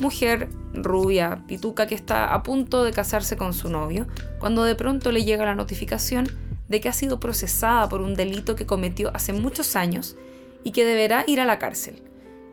mujer 0.02 0.50
rubia, 0.74 1.44
pituca, 1.48 1.88
que 1.88 1.96
está 1.96 2.34
a 2.34 2.44
punto 2.44 2.84
de 2.84 2.92
casarse 2.92 3.38
con 3.38 3.54
su 3.54 3.70
novio, 3.70 4.08
cuando 4.40 4.64
de 4.64 4.76
pronto 4.76 5.12
le 5.12 5.24
llega 5.24 5.46
la 5.46 5.56
notificación 5.56 6.28
de 6.68 6.80
que 6.80 6.90
ha 6.90 6.94
sido 6.94 7.20
procesada 7.20 7.90
por 7.90 8.02
un 8.02 8.16
delito 8.16 8.56
que 8.56 8.66
cometió 8.66 9.12
hace 9.14 9.34
muchos 9.34 9.76
años 9.76 10.16
y 10.64 10.72
que 10.72 10.86
deberá 10.86 11.24
ir 11.28 11.40
a 11.40 11.46
la 11.46 11.58
cárcel. 11.58 12.04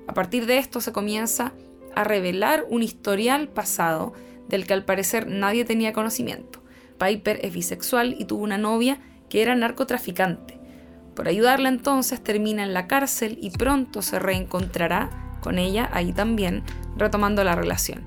A 0.07 0.15
partir 0.15 0.47
de 0.47 0.59
esto 0.59 0.81
se 0.81 0.93
comienza 0.93 1.53
a 1.97 2.05
revelar 2.05 2.65
un 2.69 2.85
historial 2.85 3.49
pasado 3.49 4.13
del 4.49 4.67
que 4.67 4.75
al 4.75 4.85
parecer 4.85 5.27
nadie 5.27 5.65
tenía 5.65 5.93
conocimiento. 5.93 6.63
Piper 6.99 7.41
es 7.43 7.53
bisexual 7.53 8.15
y 8.19 8.27
tuvo 8.27 8.45
una 8.45 8.59
novia 8.59 9.01
que 9.29 9.43
era 9.43 9.57
narcotraficante. 9.57 10.61
Por 11.17 11.27
ayudarla 11.27 11.69
entonces 11.69 12.23
termina 12.23 12.63
en 12.63 12.75
la 12.75 12.87
cárcel 12.87 13.39
y 13.41 13.51
pronto 13.51 14.03
se 14.03 14.19
reencontrará 14.19 15.11
con 15.41 15.59
ella 15.59 15.89
ahí 15.93 16.13
también, 16.13 16.63
retomando 16.97 17.43
la 17.43 17.55
relación. 17.55 18.05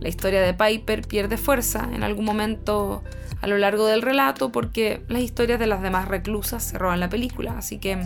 La 0.00 0.08
historia 0.08 0.42
de 0.42 0.54
Piper 0.54 1.02
pierde 1.06 1.36
fuerza 1.36 1.88
en 1.92 2.02
algún 2.02 2.24
momento 2.24 3.02
a 3.40 3.46
lo 3.46 3.56
largo 3.58 3.86
del 3.86 4.02
relato 4.02 4.50
porque 4.50 5.04
las 5.08 5.22
historias 5.22 5.60
de 5.60 5.66
las 5.66 5.82
demás 5.82 6.08
reclusas 6.08 6.64
se 6.64 6.78
roban 6.78 7.00
la 7.00 7.08
película, 7.08 7.56
así 7.56 7.78
que 7.78 7.98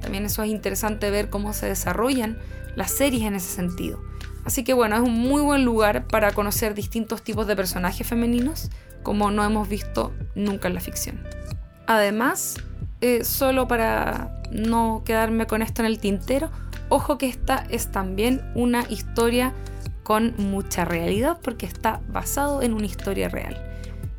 también 0.00 0.24
eso 0.24 0.42
es 0.42 0.50
interesante 0.50 1.10
ver 1.10 1.28
cómo 1.28 1.52
se 1.52 1.66
desarrollan 1.66 2.38
las 2.74 2.90
series 2.92 3.24
en 3.24 3.34
ese 3.34 3.54
sentido. 3.54 4.07
Así 4.48 4.64
que 4.64 4.72
bueno, 4.72 4.96
es 4.96 5.02
un 5.02 5.12
muy 5.12 5.42
buen 5.42 5.66
lugar 5.66 6.06
para 6.06 6.32
conocer 6.32 6.72
distintos 6.72 7.20
tipos 7.20 7.46
de 7.46 7.54
personajes 7.54 8.06
femeninos 8.06 8.70
como 9.02 9.30
no 9.30 9.44
hemos 9.44 9.68
visto 9.68 10.14
nunca 10.34 10.68
en 10.68 10.74
la 10.74 10.80
ficción. 10.80 11.20
Además, 11.86 12.56
eh, 13.02 13.24
solo 13.24 13.68
para 13.68 14.40
no 14.50 15.02
quedarme 15.04 15.46
con 15.46 15.60
esto 15.60 15.82
en 15.82 15.86
el 15.86 15.98
tintero, 15.98 16.50
ojo 16.88 17.18
que 17.18 17.26
esta 17.26 17.66
es 17.68 17.92
también 17.92 18.40
una 18.54 18.86
historia 18.88 19.52
con 20.02 20.32
mucha 20.38 20.86
realidad 20.86 21.36
porque 21.42 21.66
está 21.66 22.00
basado 22.08 22.62
en 22.62 22.72
una 22.72 22.86
historia 22.86 23.28
real. 23.28 23.62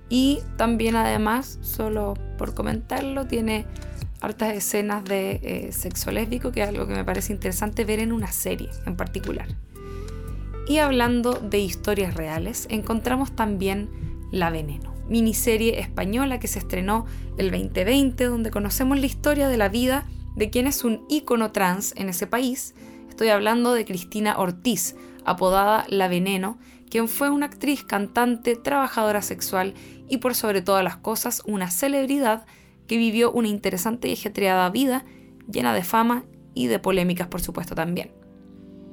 Y 0.09 0.43
también 0.57 0.95
además, 0.95 1.57
solo 1.62 2.13
por 2.38 2.53
comentarlo, 2.53 3.25
tiene 3.25 3.65
hartas 4.21 4.53
escenas 4.53 5.03
de 5.05 5.39
eh, 5.41 5.71
sexo 5.71 6.12
lésbico, 6.12 6.51
que 6.51 6.62
es 6.62 6.69
algo 6.69 6.86
que 6.86 6.93
me 6.93 7.03
parece 7.03 7.33
interesante 7.33 7.83
ver 7.83 7.98
en 7.98 8.12
una 8.12 8.31
serie 8.31 8.69
en 8.86 8.95
particular. 8.95 9.48
Y 10.69 10.77
hablando 10.77 11.33
de 11.33 11.57
historias 11.57 12.13
reales, 12.13 12.67
encontramos 12.69 13.35
también 13.35 13.89
La 14.31 14.51
Veneno, 14.51 14.93
miniserie 15.07 15.79
española 15.79 16.39
que 16.39 16.47
se 16.47 16.59
estrenó 16.59 17.07
el 17.39 17.49
2020, 17.49 18.25
donde 18.25 18.51
conocemos 18.51 18.99
la 18.99 19.07
historia 19.07 19.47
de 19.47 19.57
la 19.57 19.67
vida 19.67 20.05
de 20.35 20.51
quien 20.51 20.67
es 20.67 20.83
un 20.83 21.07
ícono 21.09 21.51
trans 21.51 21.95
en 21.97 22.07
ese 22.07 22.27
país. 22.27 22.75
Estoy 23.09 23.29
hablando 23.29 23.73
de 23.73 23.83
Cristina 23.83 24.38
Ortiz, 24.38 24.95
apodada 25.25 25.88
La 25.89 26.07
Veneno, 26.07 26.59
quien 26.91 27.07
fue 27.07 27.31
una 27.31 27.47
actriz, 27.47 27.83
cantante, 27.83 28.55
trabajadora 28.55 29.23
sexual 29.23 29.73
y 30.07 30.17
por 30.17 30.35
sobre 30.35 30.61
todas 30.61 30.83
las 30.83 30.97
cosas 30.97 31.41
una 31.47 31.71
celebridad 31.71 32.45
que 32.88 32.97
vivió 32.97 33.31
una 33.31 33.47
interesante 33.47 34.07
y 34.07 34.13
ajetreada 34.13 34.69
vida 34.69 35.03
llena 35.51 35.73
de 35.73 35.83
fama 35.83 36.25
y 36.53 36.67
de 36.67 36.77
polémicas 36.77 37.27
por 37.27 37.41
supuesto 37.41 37.73
también. 37.73 38.18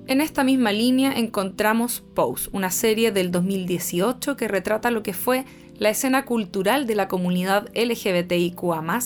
En 0.08 0.20
esta 0.20 0.44
misma 0.44 0.70
línea 0.70 1.12
encontramos 1.12 2.04
Pose, 2.14 2.48
una 2.52 2.70
serie 2.70 3.10
del 3.10 3.32
2018 3.32 4.36
que 4.36 4.46
retrata 4.46 4.92
lo 4.92 5.02
que 5.02 5.12
fue 5.12 5.44
la 5.78 5.90
escena 5.90 6.24
cultural 6.24 6.86
de 6.86 6.94
la 6.94 7.08
comunidad 7.08 7.68
LGBTIQA 7.74 9.00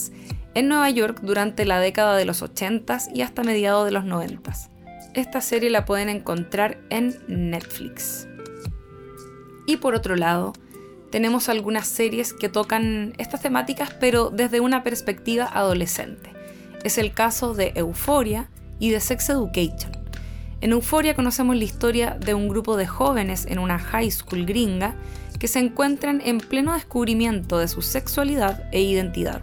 en 0.55 0.69
Nueva 0.69 0.91
York 0.91 1.21
durante 1.23 1.65
la 1.65 1.81
década 1.81 2.17
de 2.17 2.27
los 2.27 2.43
80s 2.43 3.09
y 3.15 3.23
hasta 3.23 3.43
mediados 3.43 3.87
de 3.87 3.93
los 3.93 4.05
90s. 4.05 4.69
Esta 5.15 5.41
serie 5.41 5.71
la 5.71 5.87
pueden 5.87 6.11
encontrar 6.11 6.79
en 6.91 7.19
Netflix. 7.29 8.29
Y 9.67 9.79
por 9.79 9.95
otro 9.95 10.17
lado, 10.17 10.53
tenemos 11.11 11.49
algunas 11.49 11.87
series 11.89 12.35
que 12.35 12.51
tocan 12.51 13.15
estas 13.17 13.41
temáticas 13.41 13.95
pero 13.99 14.29
desde 14.29 14.61
una 14.61 14.83
perspectiva 14.83 15.47
adolescente. 15.47 16.31
Es 16.85 16.99
el 16.99 17.15
caso 17.15 17.55
de 17.55 17.73
Euphoria 17.75 18.51
y 18.79 18.91
de 18.91 19.01
Sex 19.01 19.31
Education 19.31 20.00
en 20.61 20.73
Euforia 20.73 21.15
conocemos 21.15 21.57
la 21.57 21.65
historia 21.65 22.17
de 22.21 22.35
un 22.35 22.49
grupo 22.49 22.77
de 22.77 22.87
jóvenes 22.87 23.47
en 23.47 23.59
una 23.59 23.79
high 23.79 24.11
school 24.11 24.45
gringa 24.45 24.95
que 25.39 25.49
se 25.49 25.59
encuentran 25.59 26.21
en 26.23 26.39
pleno 26.39 26.75
descubrimiento 26.75 27.59
de 27.59 27.67
su 27.67 27.81
sexualidad 27.81 28.65
e 28.73 28.83
identidad. 28.83 29.41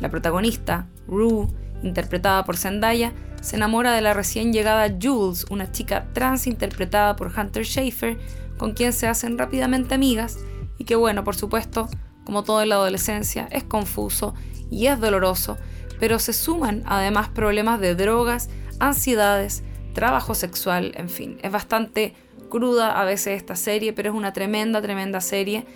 La 0.00 0.08
protagonista, 0.08 0.86
Rue, 1.06 1.48
interpretada 1.82 2.44
por 2.44 2.56
Zendaya, 2.56 3.12
se 3.42 3.56
enamora 3.56 3.92
de 3.92 4.00
la 4.00 4.14
recién 4.14 4.52
llegada 4.52 4.96
Jules, 5.00 5.44
una 5.50 5.70
chica 5.70 6.08
trans 6.14 6.46
interpretada 6.46 7.14
por 7.14 7.30
Hunter 7.38 7.64
Schafer, 7.64 8.18
con 8.56 8.72
quien 8.72 8.92
se 8.92 9.06
hacen 9.06 9.36
rápidamente 9.36 9.94
amigas 9.94 10.38
y 10.78 10.84
que 10.84 10.96
bueno, 10.96 11.24
por 11.24 11.36
supuesto, 11.36 11.88
como 12.24 12.42
todo 12.42 12.62
en 12.62 12.70
la 12.70 12.76
adolescencia, 12.76 13.48
es 13.50 13.64
confuso 13.64 14.34
y 14.70 14.86
es 14.86 14.98
doloroso, 14.98 15.58
pero 16.00 16.18
se 16.18 16.32
suman 16.32 16.82
además 16.86 17.28
problemas 17.28 17.80
de 17.80 17.94
drogas, 17.94 18.48
ansiedades, 18.80 19.62
trabajo 19.92 20.34
sexual, 20.34 20.92
en 20.96 21.08
fin. 21.08 21.38
Es 21.42 21.50
bastante 21.50 22.14
cruda 22.48 23.00
a 23.00 23.04
veces 23.04 23.36
esta 23.36 23.56
serie, 23.56 23.92
pero 23.92 24.10
es 24.10 24.16
una 24.16 24.32
tremenda, 24.32 24.80
tremenda 24.82 25.20
serie. 25.20 25.66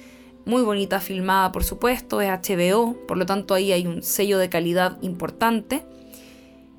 Muy 0.45 0.63
bonita 0.63 1.01
filmada, 1.01 1.53
por 1.53 1.65
supuesto, 1.65 2.21
es 2.21 2.29
HBO, 2.31 2.97
por 3.07 3.17
lo 3.17 3.27
tanto 3.27 3.55
ahí 3.55 3.73
hay 3.73 3.87
un 3.87 4.03
sello 4.03 4.39
de 4.39 4.49
calidad 4.49 4.99
importante. 5.03 5.85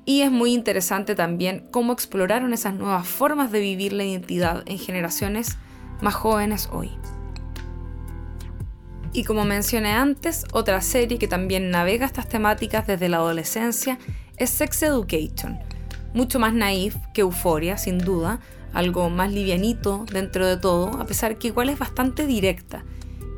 Y 0.04 0.20
es 0.20 0.30
muy 0.30 0.52
interesante 0.52 1.14
también 1.14 1.66
cómo 1.70 1.92
exploraron 1.92 2.52
esas 2.52 2.74
nuevas 2.74 3.06
formas 3.08 3.50
de 3.50 3.60
vivir 3.60 3.94
la 3.94 4.04
identidad 4.04 4.62
en 4.66 4.78
generaciones 4.78 5.56
más 6.02 6.14
jóvenes 6.14 6.68
hoy. 6.72 6.90
Y 9.14 9.24
como 9.24 9.44
mencioné 9.44 9.92
antes, 9.92 10.44
otra 10.52 10.82
serie 10.82 11.18
que 11.18 11.28
también 11.28 11.70
navega 11.70 12.04
estas 12.04 12.28
temáticas 12.28 12.86
desde 12.86 13.08
la 13.08 13.18
adolescencia 13.18 13.98
es 14.36 14.50
Sex 14.50 14.82
Education, 14.82 15.60
mucho 16.14 16.38
más 16.38 16.54
naif 16.54 16.96
que 17.12 17.20
Euforia, 17.20 17.76
sin 17.76 17.98
duda, 17.98 18.40
algo 18.72 19.10
más 19.10 19.32
livianito 19.32 20.06
dentro 20.10 20.46
de 20.46 20.56
todo, 20.56 21.00
a 21.00 21.06
pesar 21.06 21.36
que 21.36 21.48
igual 21.48 21.68
es 21.68 21.78
bastante 21.78 22.26
directa. 22.26 22.84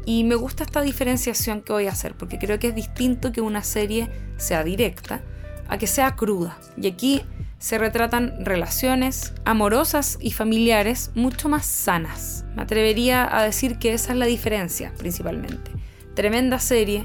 Y 0.05 0.23
me 0.23 0.37
gusta 0.37 0.63
esta 0.63 0.83
diferenciación 0.83 1.63
que 1.63 1.73
voy 1.73 1.87
a 1.89 1.93
hacer, 1.93 2.15
porque 2.15 2.39
creo 2.39 2.61
que 2.61 2.69
es 2.69 2.75
distinto 2.75 3.33
que 3.33 3.41
una 3.41 3.65
serie 3.65 4.09
sea 4.37 4.63
directa 4.63 5.23
a 5.69 5.79
que 5.79 5.89
sea 5.89 6.15
cruda. 6.15 6.59
Y 6.81 6.87
aquí 6.87 7.23
se 7.59 7.79
retratan 7.79 8.45
relaciones 8.45 9.35
amorosas 9.45 10.19
y 10.21 10.31
familiares 10.31 11.11
mucho 11.15 11.49
más 11.49 11.67
sanas. 11.67 12.45
Me 12.55 12.63
atrevería 12.63 13.37
a 13.37 13.43
decir 13.43 13.79
que 13.79 13.95
esa 13.95 14.13
es 14.13 14.19
la 14.19 14.27
diferencia 14.27 14.93
principalmente. 14.97 15.71
Tremenda 16.15 16.59
serie, 16.59 17.05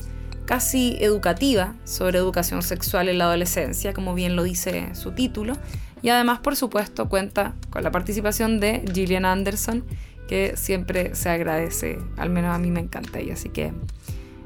casi 0.52 0.98
educativa 1.00 1.76
sobre 1.86 2.18
educación 2.18 2.62
sexual 2.62 3.08
en 3.08 3.20
la 3.20 3.24
adolescencia, 3.24 3.94
como 3.94 4.14
bien 4.14 4.36
lo 4.36 4.44
dice 4.44 4.94
su 4.96 5.14
título, 5.14 5.54
y 6.02 6.10
además, 6.10 6.40
por 6.40 6.58
supuesto, 6.58 7.08
cuenta 7.08 7.54
con 7.70 7.86
la 7.86 7.92
participación 7.92 8.60
de 8.60 8.84
Gillian 8.94 9.24
Anderson, 9.24 9.86
que 10.28 10.58
siempre 10.58 11.16
se 11.16 11.30
agradece, 11.30 12.00
al 12.18 12.32
menos 12.32 12.54
a 12.54 12.60
mí 12.60 12.70
me 12.70 12.82
encanta 12.82 13.20
ella, 13.20 13.36
así 13.36 13.48
que 13.48 13.72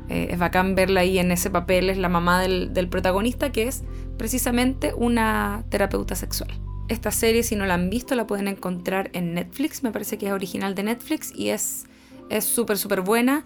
eh, 0.07 0.27
es 0.29 0.37
bacán 0.37 0.75
verla 0.75 0.99
ahí 0.99 1.17
en 1.17 1.31
ese 1.31 1.49
papel, 1.49 1.89
es 1.89 1.97
la 1.97 2.07
mamá 2.07 2.39
del, 2.39 2.87
protagonista, 2.87 3.51
que 3.51 3.67
es 3.67 3.81
precisamente 4.15 4.93
una 4.95 5.63
terapeuta 5.69 6.13
sexual. 6.13 6.51
Esta 6.87 7.09
serie, 7.09 7.41
si 7.41 7.55
no 7.55 7.65
la 7.65 7.73
han 7.73 7.89
visto, 7.89 8.13
la 8.13 8.27
pueden 8.27 8.47
encontrar 8.47 9.09
en 9.13 9.33
Netflix, 9.33 9.81
me 9.81 9.91
parece 9.91 10.19
que 10.19 10.27
es 10.27 10.33
original 10.33 10.75
de 10.75 10.83
Netflix 10.83 11.33
y 11.35 11.49
es 11.49 11.87
súper, 12.41 12.77
súper 12.77 13.01
buena. 13.01 13.43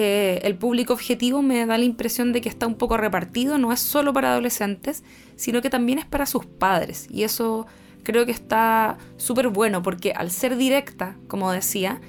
Eh, 0.00 0.46
el 0.46 0.54
público 0.54 0.92
objetivo 0.92 1.42
me 1.42 1.66
da 1.66 1.76
la 1.76 1.82
impresión 1.82 2.32
de 2.32 2.40
que 2.40 2.48
está 2.48 2.68
un 2.68 2.76
poco 2.76 2.96
repartido, 2.96 3.58
no 3.58 3.72
es 3.72 3.80
solo 3.80 4.12
para 4.12 4.30
adolescentes, 4.30 5.02
sino 5.34 5.60
que 5.60 5.70
también 5.70 5.98
es 5.98 6.04
para 6.04 6.24
sus 6.24 6.46
padres. 6.46 7.08
Y 7.10 7.24
eso 7.24 7.66
creo 8.04 8.24
que 8.24 8.30
está 8.30 8.96
súper 9.16 9.48
bueno 9.48 9.82
porque 9.82 10.12
al 10.12 10.30
ser 10.30 10.56
directa, 10.56 11.16
como 11.26 11.50
decía, 11.50 12.00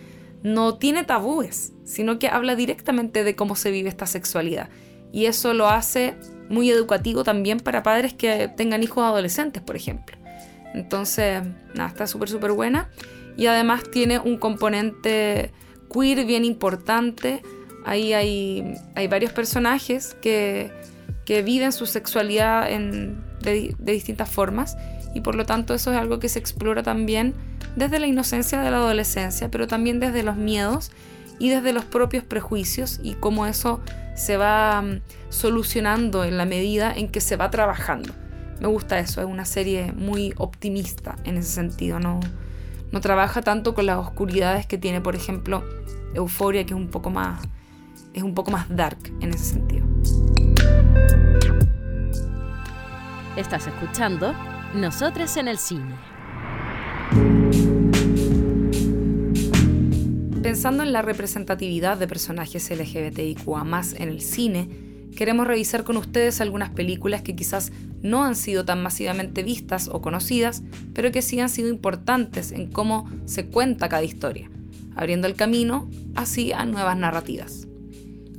no 0.44 0.76
tiene 0.76 1.04
tabúes, 1.04 1.74
sino 1.84 2.20
que 2.20 2.28
habla 2.28 2.56
directamente 2.56 3.24
de 3.24 3.36
cómo 3.36 3.56
se 3.56 3.72
vive 3.72 3.90
esta 3.90 4.06
sexualidad. 4.06 4.70
Y 5.12 5.26
eso 5.26 5.56
lo 5.56 5.68
hace 5.68 6.14
muy 6.48 6.70
educativo 6.70 7.24
también 7.24 7.60
para 7.60 7.82
padres 7.82 8.14
que 8.14 8.52
tengan 8.56 8.84
hijos 8.84 9.04
adolescentes, 9.04 9.64
por 9.64 9.76
ejemplo. 9.76 10.16
Entonces, 10.76 11.42
nada, 11.74 11.90
está 11.90 12.06
súper, 12.06 12.30
súper 12.30 12.52
buena. 12.52 12.92
Y 13.36 13.48
además 13.48 13.82
tiene 13.90 14.20
un 14.20 14.38
componente 14.38 15.52
queer 15.92 16.24
bien 16.28 16.46
importante. 16.46 17.42
Ahí 17.86 18.14
hay, 18.14 18.76
hay 18.96 19.08
varios 19.08 19.32
personajes 19.32 20.16
que, 20.22 20.72
que 21.26 21.42
viven 21.42 21.72
su 21.72 21.86
sexualidad 21.86 22.72
en, 22.72 23.24
de, 23.42 23.76
de 23.78 23.92
distintas 23.92 24.30
formas. 24.30 24.78
Y 25.14 25.22
por 25.22 25.36
lo 25.36 25.46
tanto 25.46 25.74
eso 25.74 25.92
es 25.92 25.98
algo 25.98 26.20
que 26.20 26.30
se 26.30 26.40
explora 26.40 26.84
también 26.84 27.34
desde 27.76 28.00
la 28.00 28.08
inocencia 28.08 28.62
de 28.62 28.72
la 28.72 28.78
adolescencia, 28.78 29.50
pero 29.50 29.68
también 29.68 30.00
desde 30.00 30.24
los 30.24 30.36
miedos 30.36 30.92
y 31.40 31.50
desde 31.50 31.74
los 31.74 31.86
propios 31.86 32.24
prejuicios 32.24 33.00
y 33.02 33.14
cómo 33.14 33.46
eso 33.46 33.80
se 34.16 34.38
va 34.38 34.82
mm, 34.82 35.02
solucionando 35.30 36.26
en 36.26 36.38
la 36.38 36.46
medida 36.46 36.94
en 36.94 37.08
que 37.08 37.22
se 37.22 37.38
va 37.38 37.50
trabajando. 37.50 38.14
Me 38.60 38.68
gusta 38.68 39.00
eso, 39.00 39.22
es 39.22 39.28
una 39.28 39.46
serie 39.46 39.94
muy 39.94 40.34
optimista 40.38 41.16
en 41.24 41.38
ese 41.38 41.50
sentido, 41.50 42.00
no, 42.00 42.20
no 42.92 43.00
trabaja 43.00 43.42
tanto 43.42 43.74
con 43.74 43.86
las 43.86 43.98
oscuridades 43.98 44.66
que 44.66 44.78
tiene, 44.78 45.00
por 45.00 45.16
ejemplo, 45.16 45.64
Euforia, 46.14 46.66
que 46.66 46.74
es 46.74 46.80
un 46.80 46.90
poco 46.90 47.10
más, 47.10 47.42
es 48.14 48.24
un 48.24 48.34
poco 48.34 48.52
más 48.52 48.68
dark 48.70 48.98
en 49.22 49.30
ese 49.34 49.46
sentido. 49.46 49.86
Estás 53.36 53.68
escuchando 53.68 54.34
Nosotras 54.74 55.38
en 55.38 55.48
el 55.48 55.58
Cine. 55.58 55.96
Pensando 60.42 60.84
en 60.84 60.94
la 60.94 61.02
representatividad 61.02 61.98
de 61.98 62.08
personajes 62.08 62.70
LGBTIQA 62.70 63.82
en 63.98 64.10
el 64.10 64.22
cine, 64.22 64.70
queremos 65.16 65.48
revisar 65.48 65.84
con 65.84 65.98
ustedes 65.98 66.42
algunas 66.42 66.70
películas 66.72 67.22
que 67.22 67.36
quizás 67.36 67.72
no 68.02 68.24
han 68.24 68.36
sido 68.36 68.66
tan 68.66 68.82
masivamente 68.82 69.44
vistas 69.44 69.90
o 69.90 70.02
conocidas, 70.02 70.64
pero 70.94 71.12
que 71.12 71.22
sí 71.22 71.40
han 71.40 71.50
sido 71.50 71.70
importantes 71.70 72.52
en 72.52 72.72
cómo 72.72 73.10
se 73.26 73.46
cuenta 73.46 73.90
cada 73.90 74.04
historia, 74.04 74.50
abriendo 74.96 75.28
el 75.28 75.36
camino 75.36 75.90
así 76.16 76.52
a 76.52 76.66
nuevas 76.66 76.98
narrativas. 76.98 77.69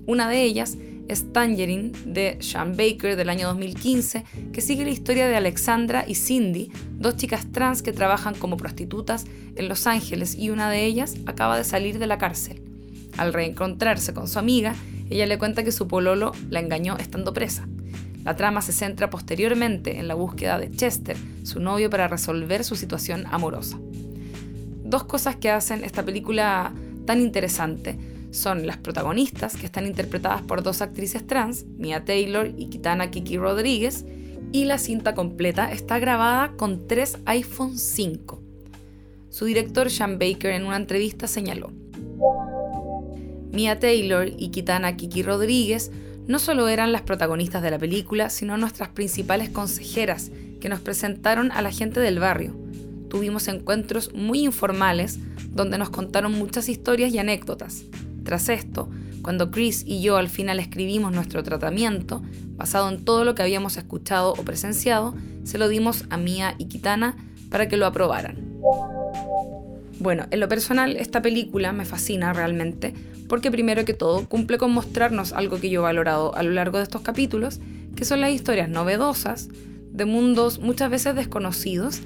Una 0.07 0.29
de 0.29 0.43
ellas 0.43 0.77
es 1.09 1.33
Tangerine 1.33 1.93
de 2.05 2.39
Sean 2.41 2.77
Baker 2.77 3.17
del 3.17 3.29
año 3.29 3.49
2015, 3.49 4.25
que 4.53 4.61
sigue 4.61 4.85
la 4.85 4.91
historia 4.91 5.27
de 5.27 5.37
Alexandra 5.37 6.05
y 6.07 6.15
Cindy, 6.15 6.71
dos 6.99 7.17
chicas 7.17 7.51
trans 7.51 7.83
que 7.83 7.93
trabajan 7.93 8.35
como 8.35 8.57
prostitutas 8.57 9.27
en 9.57 9.69
Los 9.69 9.87
Ángeles 9.87 10.37
y 10.37 10.51
una 10.51 10.71
de 10.71 10.85
ellas 10.85 11.17
acaba 11.27 11.57
de 11.57 11.65
salir 11.65 11.99
de 11.99 12.07
la 12.07 12.19
cárcel. 12.19 12.63
Al 13.19 13.33
reencontrarse 13.33 14.15
con 14.15 14.29
su 14.29 14.39
amiga, 14.39 14.75
ella 15.11 15.27
le 15.27 15.39
cuenta 15.39 15.65
que 15.65 15.73
su 15.73 15.89
pololo 15.89 16.33
la 16.49 16.61
engañó 16.61 16.97
estando 16.97 17.33
presa. 17.33 17.67
La 18.25 18.37
trama 18.37 18.63
se 18.63 18.73
centra 18.73 19.11
posteriormente 19.11 19.99
en 19.99 20.07
la 20.07 20.15
búsqueda 20.15 20.59
de 20.59 20.71
Chester, 20.71 21.17
su 21.43 21.59
novio, 21.59 21.91
para 21.91 22.07
resolver 22.07 22.63
su 22.63 22.77
situación 22.77 23.25
amorosa. 23.31 23.79
Dos 24.85 25.05
cosas 25.05 25.37
que 25.37 25.51
hacen 25.51 25.85
esta 25.85 26.05
película 26.05 26.73
tan 27.05 27.21
interesante 27.21 27.99
son 28.31 28.66
las 28.66 28.77
protagonistas, 28.77 29.57
que 29.57 29.66
están 29.66 29.87
interpretadas 29.87 30.43
por 30.43 30.62
dos 30.62 30.83
actrices 30.83 31.27
trans, 31.27 31.64
Mia 31.79 32.05
Taylor 32.05 32.53
y 32.57 32.66
Kitana 32.66 33.11
Kiki 33.11 33.37
Rodríguez, 33.37 34.05
y 34.53 34.64
la 34.64 34.79
cinta 34.79 35.14
completa 35.14 35.71
está 35.71 35.99
grabada 35.99 36.53
con 36.57 36.88
tres 36.88 37.19
iPhone 37.27 37.79
5. 37.79 38.43
Su 39.29 39.45
director 39.45 39.90
Sean 39.90 40.19
Baker 40.19 40.53
en 40.53 40.66
una 40.66 40.77
entrevista 40.77 41.27
señaló, 41.27 41.71
Mia 43.53 43.79
Taylor 43.79 44.31
y 44.37 44.51
Kitana 44.51 44.97
Kiki 44.97 45.23
Rodríguez 45.23 45.90
no 46.27 46.38
solo 46.38 46.69
eran 46.69 46.93
las 46.93 47.03
protagonistas 47.03 47.62
de 47.62 47.71
la 47.73 47.79
película, 47.79 48.31
sino 48.31 48.57
nuestras 48.57 48.90
principales 48.90 49.51
consejeras 49.51 50.31
que 50.61 50.69
nos 50.69 50.81
presentaron 50.81 51.51
a 51.51 51.62
la 51.62 51.73
gente 51.73 51.99
del 51.99 52.21
barrio. 52.21 52.55
Tuvimos 53.09 53.49
encuentros 53.49 54.14
muy 54.14 54.45
informales 54.45 55.19
donde 55.51 55.79
nos 55.79 55.90
contaron 55.90 56.33
muchas 56.33 56.69
historias 56.69 57.12
y 57.12 57.19
anécdotas. 57.19 57.85
Tras 58.31 58.49
esto, 58.49 58.88
cuando 59.23 59.51
Chris 59.51 59.83
y 59.85 60.03
yo 60.03 60.16
al 60.16 60.29
final 60.29 60.61
escribimos 60.61 61.12
nuestro 61.12 61.43
tratamiento, 61.43 62.23
basado 62.55 62.88
en 62.88 63.05
todo 63.05 63.25
lo 63.25 63.35
que 63.35 63.43
habíamos 63.43 63.77
escuchado 63.77 64.35
o 64.35 64.45
presenciado, 64.45 65.16
se 65.43 65.59
lo 65.59 65.66
dimos 65.66 66.05
a 66.11 66.16
Mia 66.16 66.55
y 66.57 66.66
Kitana 66.66 67.16
para 67.51 67.66
que 67.66 67.77
lo 67.77 67.87
aprobaran. 67.87 68.37
Bueno, 69.99 70.27
en 70.31 70.38
lo 70.38 70.49
personal 70.49 70.97
esta 70.97 71.23
película 71.23 71.73
me 71.73 71.85
fascina 71.85 72.33
realmente 72.33 72.95
porque 73.29 73.51
primero 73.51 73.85
que 73.85 73.95
todo 73.95 74.29
cumple 74.29 74.59
con 74.59 74.71
mostrarnos 74.71 75.33
algo 75.33 75.59
que 75.59 75.69
yo 75.69 75.81
he 75.81 75.83
valorado 75.83 76.33
a 76.37 76.45
lo 76.45 76.53
largo 76.53 76.79
de 76.79 76.85
estos 76.85 77.01
capítulos, 77.03 77.59
que 77.97 78.05
son 78.05 78.21
las 78.21 78.31
historias 78.31 78.69
novedosas 78.69 79.49
de 79.90 80.05
mundos 80.05 80.61
muchas 80.61 80.88
veces 80.88 81.16
desconocidos 81.16 82.01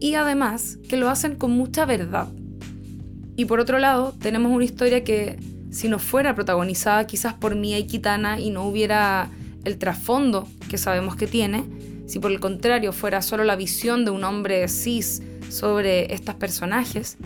y 0.00 0.14
además 0.14 0.80
que 0.88 0.96
lo 0.96 1.08
hacen 1.08 1.36
con 1.36 1.52
mucha 1.52 1.86
verdad. 1.86 2.26
Y 3.36 3.44
por 3.44 3.60
otro 3.60 3.78
lado, 3.78 4.12
tenemos 4.20 4.50
una 4.50 4.64
historia 4.64 5.04
que 5.04 5.38
si 5.70 5.88
no 5.88 5.98
fuera 5.98 6.34
protagonizada 6.34 7.06
quizás 7.06 7.34
por 7.34 7.54
Mia 7.54 7.78
y 7.78 7.86
Kitana 7.86 8.40
y 8.40 8.50
no 8.50 8.64
hubiera 8.64 9.30
el 9.64 9.78
trasfondo 9.78 10.48
que 10.70 10.78
sabemos 10.78 11.16
que 11.16 11.26
tiene, 11.26 11.64
si 12.06 12.18
por 12.18 12.30
el 12.30 12.40
contrario 12.40 12.92
fuera 12.92 13.20
solo 13.22 13.44
la 13.44 13.56
visión 13.56 14.04
de 14.04 14.10
un 14.10 14.24
hombre 14.24 14.66
cis 14.68 15.22
sobre 15.50 16.12
estos 16.14 16.34
personajes, 16.36 17.18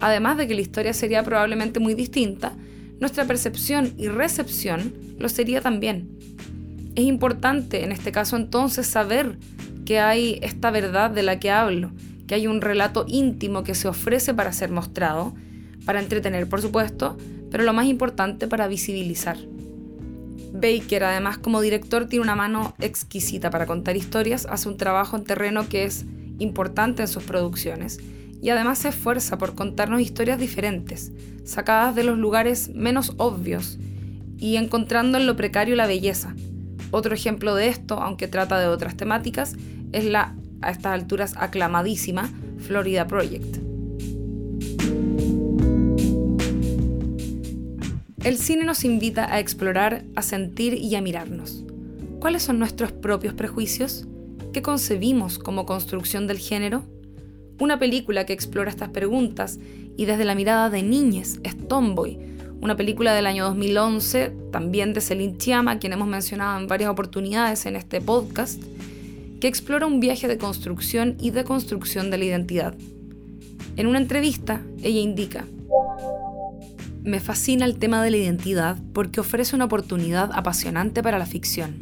además 0.00 0.38
de 0.38 0.48
que 0.48 0.54
la 0.54 0.62
historia 0.62 0.94
sería 0.94 1.22
probablemente 1.22 1.80
muy 1.80 1.94
distinta, 1.94 2.52
nuestra 2.98 3.24
percepción 3.26 3.92
y 3.98 4.08
recepción 4.08 4.94
lo 5.18 5.28
sería 5.28 5.60
también. 5.60 6.08
Es 6.94 7.04
importante 7.04 7.84
en 7.84 7.92
este 7.92 8.12
caso 8.12 8.36
entonces 8.36 8.86
saber 8.86 9.38
que 9.84 9.98
hay 9.98 10.38
esta 10.42 10.70
verdad 10.70 11.10
de 11.10 11.22
la 11.22 11.38
que 11.40 11.50
hablo, 11.50 11.90
que 12.26 12.34
hay 12.34 12.46
un 12.46 12.60
relato 12.60 13.04
íntimo 13.08 13.64
que 13.64 13.74
se 13.74 13.88
ofrece 13.88 14.34
para 14.34 14.52
ser 14.52 14.70
mostrado, 14.70 15.34
para 15.84 16.00
entretener 16.00 16.48
por 16.48 16.62
supuesto, 16.62 17.16
pero 17.52 17.64
lo 17.64 17.74
más 17.74 17.86
importante 17.86 18.48
para 18.48 18.66
visibilizar. 18.66 19.36
Baker, 20.54 21.04
además 21.04 21.38
como 21.38 21.60
director, 21.60 22.06
tiene 22.06 22.24
una 22.24 22.34
mano 22.34 22.74
exquisita 22.80 23.50
para 23.50 23.66
contar 23.66 23.96
historias, 23.96 24.46
hace 24.46 24.68
un 24.68 24.78
trabajo 24.78 25.16
en 25.16 25.24
terreno 25.24 25.68
que 25.68 25.84
es 25.84 26.06
importante 26.38 27.02
en 27.02 27.08
sus 27.08 27.22
producciones 27.22 28.00
y 28.40 28.50
además 28.50 28.80
se 28.80 28.88
esfuerza 28.88 29.38
por 29.38 29.54
contarnos 29.54 30.00
historias 30.00 30.38
diferentes, 30.38 31.12
sacadas 31.44 31.94
de 31.94 32.04
los 32.04 32.18
lugares 32.18 32.70
menos 32.74 33.12
obvios 33.18 33.78
y 34.38 34.56
encontrando 34.56 35.18
en 35.18 35.26
lo 35.26 35.36
precario 35.36 35.76
la 35.76 35.86
belleza. 35.86 36.34
Otro 36.90 37.14
ejemplo 37.14 37.54
de 37.54 37.68
esto, 37.68 38.00
aunque 38.02 38.28
trata 38.28 38.58
de 38.58 38.66
otras 38.66 38.96
temáticas, 38.96 39.54
es 39.92 40.04
la 40.04 40.34
a 40.62 40.70
estas 40.70 40.92
alturas 40.92 41.34
aclamadísima 41.36 42.30
Florida 42.58 43.06
Project. 43.06 43.71
El 48.24 48.38
cine 48.38 48.64
nos 48.64 48.84
invita 48.84 49.34
a 49.34 49.40
explorar, 49.40 50.04
a 50.14 50.22
sentir 50.22 50.74
y 50.74 50.94
a 50.94 51.02
mirarnos. 51.02 51.64
¿Cuáles 52.20 52.44
son 52.44 52.60
nuestros 52.60 52.92
propios 52.92 53.34
prejuicios? 53.34 54.06
¿Qué 54.52 54.62
concebimos 54.62 55.40
como 55.40 55.66
construcción 55.66 56.28
del 56.28 56.38
género? 56.38 56.84
Una 57.58 57.80
película 57.80 58.24
que 58.24 58.32
explora 58.32 58.70
estas 58.70 58.90
preguntas 58.90 59.58
y 59.96 60.04
desde 60.04 60.24
la 60.24 60.36
mirada 60.36 60.70
de 60.70 60.84
niñez 60.84 61.40
es 61.42 61.58
Tomboy, 61.66 62.16
una 62.60 62.76
película 62.76 63.12
del 63.12 63.26
año 63.26 63.44
2011, 63.46 64.32
también 64.52 64.92
de 64.92 65.00
Celine 65.00 65.36
Chiama, 65.36 65.80
quien 65.80 65.92
hemos 65.92 66.06
mencionado 66.06 66.60
en 66.60 66.68
varias 66.68 66.90
oportunidades 66.90 67.66
en 67.66 67.74
este 67.74 68.00
podcast, 68.00 68.62
que 69.40 69.48
explora 69.48 69.86
un 69.86 69.98
viaje 69.98 70.28
de 70.28 70.38
construcción 70.38 71.16
y 71.18 71.30
deconstrucción 71.30 72.12
de 72.12 72.18
la 72.18 72.24
identidad. 72.24 72.76
En 73.76 73.88
una 73.88 73.98
entrevista, 73.98 74.62
ella 74.80 75.00
indica, 75.00 75.44
me 77.04 77.18
fascina 77.20 77.64
el 77.64 77.78
tema 77.78 78.02
de 78.02 78.10
la 78.10 78.16
identidad 78.16 78.78
porque 78.92 79.20
ofrece 79.20 79.56
una 79.56 79.64
oportunidad 79.64 80.30
apasionante 80.32 81.02
para 81.02 81.18
la 81.18 81.26
ficción. 81.26 81.74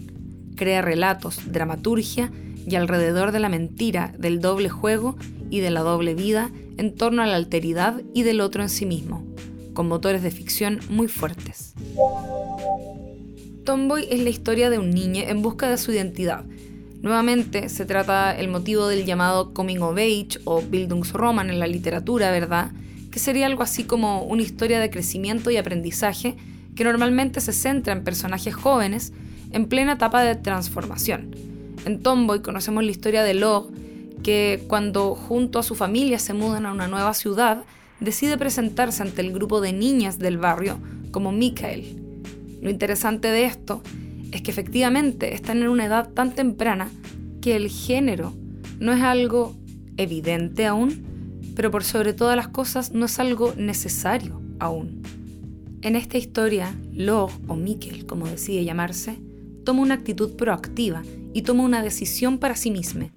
Crea 0.57 0.83
relatos, 0.83 1.53
dramaturgia 1.53 2.31
y 2.67 2.75
alrededor 2.75 3.33
de 3.33 3.41
la 3.41 3.49
mentira, 3.49 4.13
del 4.19 4.41
doble 4.41 4.69
juego 4.69 5.17
y 5.51 5.61
de 5.61 5.71
la 5.71 5.81
doble 5.81 6.15
vida 6.15 6.51
en 6.77 6.95
torno 6.95 7.23
a 7.23 7.27
la 7.27 7.37
alteridad 7.37 8.01
y 8.15 8.23
del 8.23 8.41
otro 8.41 8.63
en 8.63 8.69
sí 8.71 8.87
mismo, 8.87 9.27
con 9.75 9.89
motores 9.89 10.23
de 10.23 10.31
ficción 10.31 10.81
muy 10.89 11.09
fuertes. 11.09 11.75
Tomboy 13.65 14.07
es 14.11 14.21
la 14.21 14.31
historia 14.31 14.71
de 14.71 14.79
un 14.79 14.91
niño 14.91 15.23
en 15.27 15.43
busca 15.43 15.69
de 15.69 15.77
su 15.77 15.93
identidad. 15.93 16.45
Nuevamente 17.03 17.69
se 17.69 17.85
trata 17.85 18.37
el 18.37 18.49
motivo 18.49 18.87
del 18.87 19.05
llamado 19.05 19.53
coming 19.53 19.79
of 19.79 19.97
age 19.97 20.41
o 20.45 20.63
Bildungsroman 20.63 21.51
en 21.51 21.59
la 21.59 21.67
literatura, 21.67 22.31
¿verdad? 22.31 22.73
Que 23.11 23.19
sería 23.19 23.47
algo 23.47 23.63
así 23.63 23.85
como 23.85 24.23
una 24.23 24.43
historia 24.43 24.81
de 24.81 24.91
crecimiento 24.91 25.51
y 25.51 25.57
aprendizaje 25.57 26.37
que 26.77 26.85
normalmente 26.85 27.41
se 27.41 27.53
centra 27.53 27.93
en 27.93 28.05
personajes 28.05 28.55
jóvenes 28.55 29.13
en 29.53 29.67
plena 29.67 29.95
etapa 29.95 30.23
de 30.23 30.37
transformación. 30.37 31.35
En 31.85 32.01
Tomboy 32.01 32.43
conocemos 32.43 32.85
la 32.85 32.91
historia 32.91 33.23
de 33.23 33.35
Log, 33.35 33.71
que 34.23 34.65
cuando 34.69 35.15
junto 35.15 35.59
a 35.59 35.63
su 35.63 35.75
familia 35.75 36.19
se 36.19 36.35
mudan 36.35 36.67
a 36.67 36.73
una 36.73 36.89
nueva 36.89 37.15
ciudad, 37.15 37.65
decide 38.01 38.39
presentarse 38.39 39.03
ante 39.03 39.23
el 39.23 39.33
grupo 39.33 39.61
de 39.61 39.73
niñas 39.73 40.19
del 40.19 40.39
barrio 40.39 40.79
como 41.11 41.33
Mikael. 41.33 41.97
Lo 42.63 42.71
interesante 42.71 43.29
de 43.29 43.45
esto 43.45 43.83
es 44.33 44.43
que 44.43 44.51
efectivamente 44.51 45.35
están 45.35 45.59
en 45.63 45.69
una 45.69 45.87
edad 45.87 46.11
tan 46.11 46.35
temprana 46.35 46.91
que 47.41 47.57
el 47.57 47.69
género 47.69 48.35
no 48.79 48.93
es 48.93 49.03
algo 49.03 49.55
evidente 49.97 50.67
aún, 50.67 51.05
pero 51.55 51.71
por 51.71 51.85
sobre 51.85 52.13
todas 52.13 52.37
las 52.37 52.49
cosas 52.49 52.93
no 52.93 53.07
es 53.07 53.19
algo 53.19 53.55
necesario 53.57 54.41
aún. 54.59 55.03
En 55.83 55.97
esta 55.97 56.19
historia, 56.19 56.75
Log, 56.93 57.31
o 57.49 57.57
Mikkel, 57.57 58.05
como 58.07 58.27
decide 58.27 58.65
llamarse, 58.65 59.19
toma 59.65 59.83
una 59.83 59.95
actitud 59.95 60.37
proactiva 60.37 61.03
y 61.33 61.43
toma 61.43 61.65
una 61.65 61.83
decisión 61.83 62.39
para 62.39 62.57
sí 62.57 62.71
misma. 62.71 63.11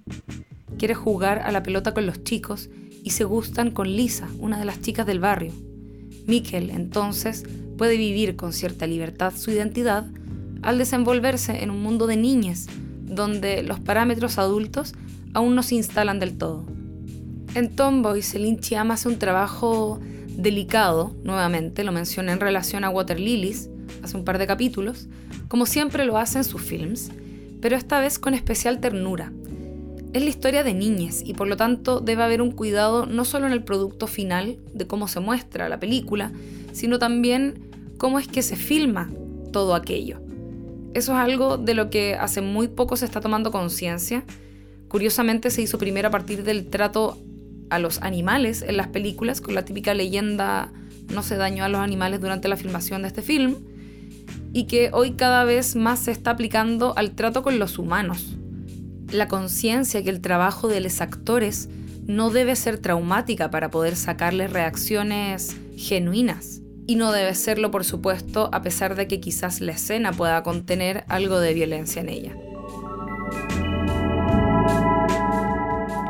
Quiere 0.78 0.94
jugar 0.94 1.40
a 1.40 1.52
la 1.52 1.62
pelota 1.62 1.92
con 1.92 2.06
los 2.06 2.24
chicos 2.24 2.70
y 3.02 3.10
se 3.10 3.24
gustan 3.24 3.70
con 3.70 3.94
Lisa, 3.94 4.28
una 4.38 4.58
de 4.58 4.64
las 4.64 4.80
chicas 4.80 5.06
del 5.06 5.20
barrio. 5.20 5.52
Mikkel, 6.26 6.70
entonces, 6.70 7.44
puede 7.76 7.96
vivir 7.96 8.36
con 8.36 8.52
cierta 8.52 8.86
libertad 8.86 9.34
su 9.36 9.50
identidad 9.50 10.06
al 10.62 10.78
desenvolverse 10.78 11.62
en 11.62 11.70
un 11.70 11.82
mundo 11.82 12.06
de 12.06 12.16
niñas, 12.16 12.66
donde 13.02 13.62
los 13.62 13.80
parámetros 13.80 14.38
adultos 14.38 14.94
aún 15.34 15.54
no 15.54 15.62
se 15.62 15.74
instalan 15.74 16.18
del 16.18 16.38
todo. 16.38 16.64
En 17.54 17.76
Tomboy, 17.76 18.20
Celine 18.20 18.58
Chiam 18.58 18.90
hace 18.90 19.08
un 19.08 19.20
trabajo 19.20 20.00
delicado, 20.36 21.14
nuevamente, 21.22 21.84
lo 21.84 21.92
mencioné 21.92 22.32
en 22.32 22.40
relación 22.40 22.82
a 22.82 22.90
Water 22.90 23.20
Lilies, 23.20 23.70
hace 24.02 24.16
un 24.16 24.24
par 24.24 24.38
de 24.38 24.48
capítulos, 24.48 25.06
como 25.46 25.64
siempre 25.64 26.04
lo 26.04 26.18
hace 26.18 26.38
en 26.38 26.44
sus 26.44 26.60
films, 26.60 27.12
pero 27.60 27.76
esta 27.76 28.00
vez 28.00 28.18
con 28.18 28.34
especial 28.34 28.80
ternura. 28.80 29.32
Es 30.12 30.24
la 30.24 30.28
historia 30.28 30.64
de 30.64 30.74
niñas 30.74 31.22
y 31.24 31.34
por 31.34 31.46
lo 31.46 31.56
tanto 31.56 32.00
debe 32.00 32.24
haber 32.24 32.42
un 32.42 32.50
cuidado 32.50 33.06
no 33.06 33.24
solo 33.24 33.46
en 33.46 33.52
el 33.52 33.62
producto 33.62 34.08
final 34.08 34.58
de 34.72 34.88
cómo 34.88 35.06
se 35.06 35.20
muestra 35.20 35.68
la 35.68 35.78
película, 35.78 36.32
sino 36.72 36.98
también 36.98 37.70
cómo 37.98 38.18
es 38.18 38.26
que 38.26 38.42
se 38.42 38.56
filma 38.56 39.12
todo 39.52 39.76
aquello. 39.76 40.20
Eso 40.92 41.12
es 41.12 41.18
algo 41.18 41.56
de 41.56 41.74
lo 41.74 41.88
que 41.88 42.16
hace 42.16 42.40
muy 42.40 42.66
poco 42.66 42.96
se 42.96 43.04
está 43.04 43.20
tomando 43.20 43.52
conciencia. 43.52 44.24
Curiosamente 44.88 45.50
se 45.50 45.62
hizo 45.62 45.78
primero 45.78 46.08
a 46.08 46.10
partir 46.10 46.42
del 46.42 46.66
trato 46.66 47.16
a 47.70 47.78
los 47.78 48.00
animales 48.02 48.62
en 48.62 48.76
las 48.76 48.88
películas, 48.88 49.40
con 49.40 49.54
la 49.54 49.64
típica 49.64 49.94
leyenda 49.94 50.72
no 51.12 51.22
se 51.22 51.36
dañó 51.36 51.64
a 51.64 51.68
los 51.68 51.80
animales 51.80 52.20
durante 52.20 52.48
la 52.48 52.56
filmación 52.56 53.02
de 53.02 53.08
este 53.08 53.22
film, 53.22 53.56
y 54.52 54.64
que 54.64 54.90
hoy 54.92 55.12
cada 55.12 55.44
vez 55.44 55.76
más 55.76 56.00
se 56.00 56.12
está 56.12 56.30
aplicando 56.32 56.94
al 56.96 57.12
trato 57.12 57.42
con 57.42 57.58
los 57.58 57.78
humanos. 57.78 58.36
La 59.10 59.28
conciencia 59.28 60.02
que 60.02 60.10
el 60.10 60.20
trabajo 60.20 60.68
de 60.68 60.80
los 60.80 61.00
actores 61.00 61.68
no 62.06 62.30
debe 62.30 62.56
ser 62.56 62.78
traumática 62.78 63.50
para 63.50 63.70
poder 63.70 63.96
sacarles 63.96 64.52
reacciones 64.52 65.56
genuinas. 65.76 66.60
Y 66.86 66.96
no 66.96 67.12
debe 67.12 67.34
serlo, 67.34 67.70
por 67.70 67.84
supuesto, 67.84 68.50
a 68.52 68.62
pesar 68.62 68.94
de 68.94 69.08
que 69.08 69.20
quizás 69.20 69.60
la 69.60 69.72
escena 69.72 70.12
pueda 70.12 70.42
contener 70.42 71.04
algo 71.08 71.40
de 71.40 71.54
violencia 71.54 72.02
en 72.02 72.08
ella. 72.10 72.36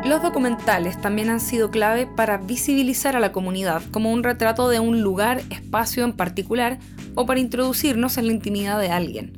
Los 0.05 0.21
documentales 0.21 1.01
también 1.01 1.31
han 1.31 1.41
sido 1.41 1.71
clave 1.71 2.07
para 2.07 2.37
visibilizar 2.37 3.17
a 3.17 3.21
la 3.21 3.33
comunidad 3.33 3.83
como 3.91 4.13
un 4.13 4.23
retrato 4.23 4.69
de 4.69 4.79
un 4.79 5.01
lugar, 5.01 5.43
espacio 5.49 6.05
en 6.05 6.13
particular 6.13 6.79
o 7.15 7.25
para 7.25 7.41
introducirnos 7.41 8.19
en 8.19 8.27
la 8.27 8.33
intimidad 8.35 8.79
de 8.79 8.91
alguien, 8.91 9.33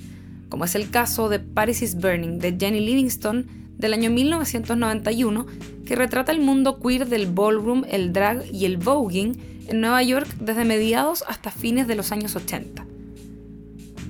como 0.48 0.64
es 0.64 0.74
el 0.74 0.90
caso 0.90 1.28
de 1.28 1.38
Paris 1.38 1.82
is 1.82 1.94
Burning 1.94 2.38
de 2.40 2.56
Jenny 2.58 2.80
Livingston 2.80 3.46
del 3.78 3.92
año 3.92 4.10
1991, 4.10 5.46
que 5.86 5.94
retrata 5.94 6.32
el 6.32 6.40
mundo 6.40 6.80
queer 6.80 7.06
del 7.06 7.26
ballroom, 7.26 7.84
el 7.88 8.12
drag 8.12 8.44
y 8.52 8.64
el 8.64 8.76
voguing 8.76 9.36
en 9.68 9.80
Nueva 9.80 10.02
York 10.02 10.26
desde 10.40 10.64
mediados 10.64 11.22
hasta 11.28 11.52
fines 11.52 11.86
de 11.86 11.94
los 11.94 12.10
años 12.10 12.34
80. 12.34 12.84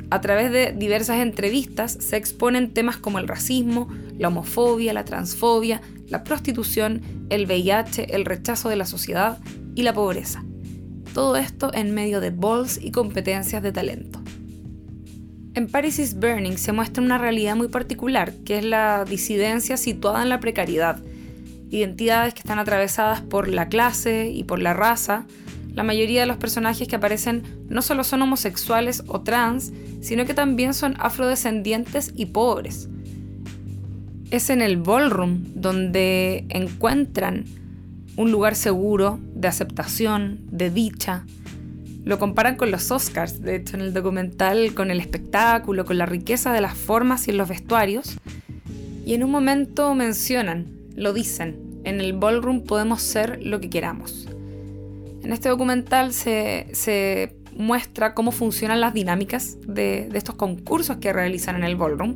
A 0.08 0.20
través 0.20 0.52
de 0.52 0.72
diversas 0.72 1.18
entrevistas 1.18 1.98
se 2.00 2.16
exponen 2.16 2.72
temas 2.72 2.96
como 2.96 3.18
el 3.18 3.28
racismo, 3.28 3.88
la 4.18 4.28
homofobia, 4.28 4.92
la 4.92 5.04
transfobia, 5.04 5.82
la 6.08 6.24
prostitución, 6.24 7.02
el 7.30 7.46
VIH, 7.46 8.14
el 8.14 8.24
rechazo 8.24 8.68
de 8.68 8.76
la 8.76 8.86
sociedad 8.86 9.38
y 9.74 9.82
la 9.82 9.92
pobreza. 9.92 10.44
Todo 11.14 11.36
esto 11.36 11.70
en 11.72 11.94
medio 11.94 12.20
de 12.20 12.30
balls 12.30 12.78
y 12.82 12.90
competencias 12.90 13.62
de 13.62 13.72
talento. 13.72 14.20
En 15.54 15.68
Paris 15.68 15.98
is 15.98 16.14
Burning 16.14 16.58
se 16.58 16.72
muestra 16.72 17.02
una 17.02 17.16
realidad 17.16 17.56
muy 17.56 17.68
particular, 17.68 18.34
que 18.44 18.58
es 18.58 18.64
la 18.64 19.04
disidencia 19.06 19.78
situada 19.78 20.22
en 20.22 20.28
la 20.28 20.40
precariedad. 20.40 21.02
Identidades 21.70 22.34
que 22.34 22.40
están 22.40 22.58
atravesadas 22.58 23.22
por 23.22 23.48
la 23.48 23.68
clase 23.68 24.28
y 24.28 24.44
por 24.44 24.60
la 24.60 24.74
raza. 24.74 25.26
La 25.72 25.82
mayoría 25.82 26.20
de 26.20 26.26
los 26.26 26.36
personajes 26.36 26.86
que 26.86 26.96
aparecen 26.96 27.42
no 27.68 27.80
solo 27.80 28.04
son 28.04 28.22
homosexuales 28.22 29.02
o 29.06 29.22
trans, 29.22 29.72
sino 30.02 30.26
que 30.26 30.34
también 30.34 30.74
son 30.74 30.94
afrodescendientes 30.98 32.12
y 32.14 32.26
pobres 32.26 32.88
es 34.30 34.50
en 34.50 34.62
el 34.62 34.76
ballroom 34.76 35.44
donde 35.54 36.46
encuentran 36.48 37.44
un 38.16 38.32
lugar 38.32 38.54
seguro 38.54 39.20
de 39.34 39.48
aceptación, 39.48 40.40
de 40.50 40.70
dicha. 40.70 41.24
Lo 42.04 42.18
comparan 42.18 42.56
con 42.56 42.70
los 42.70 42.90
Oscars, 42.90 43.42
de 43.42 43.56
hecho 43.56 43.76
en 43.76 43.82
el 43.82 43.92
documental, 43.92 44.74
con 44.74 44.90
el 44.90 45.00
espectáculo, 45.00 45.84
con 45.84 45.98
la 45.98 46.06
riqueza 46.06 46.52
de 46.52 46.60
las 46.60 46.74
formas 46.74 47.28
y 47.28 47.32
en 47.32 47.36
los 47.36 47.48
vestuarios. 47.48 48.18
Y 49.04 49.14
en 49.14 49.22
un 49.22 49.30
momento 49.30 49.94
mencionan, 49.94 50.66
lo 50.94 51.12
dicen, 51.12 51.80
en 51.84 52.00
el 52.00 52.12
ballroom 52.12 52.62
podemos 52.62 53.02
ser 53.02 53.40
lo 53.44 53.60
que 53.60 53.70
queramos. 53.70 54.28
En 55.22 55.32
este 55.32 55.48
documental 55.48 56.12
se, 56.12 57.36
muestra 57.56 58.12
cómo 58.12 58.32
funcionan 58.32 58.80
las 58.80 58.92
dinámicas 58.92 59.56
de, 59.66 60.08
de 60.10 60.18
estos 60.18 60.34
concursos 60.34 60.98
que 60.98 61.12
realizan 61.12 61.56
en 61.56 61.64
el 61.64 61.74
ballroom 61.74 62.14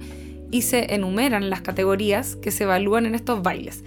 y 0.50 0.62
se 0.62 0.94
enumeran 0.94 1.50
las 1.50 1.60
categorías 1.60 2.36
que 2.36 2.50
se 2.50 2.64
evalúan 2.64 3.06
en 3.06 3.14
estos 3.14 3.42
bailes. 3.42 3.84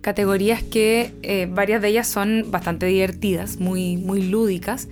Categorías 0.00 0.62
que 0.62 1.12
eh, 1.22 1.46
varias 1.50 1.82
de 1.82 1.88
ellas 1.88 2.08
son 2.08 2.46
bastante 2.50 2.86
divertidas, 2.86 3.58
muy, 3.58 3.96
muy 3.96 4.22
lúdicas, 4.22 4.88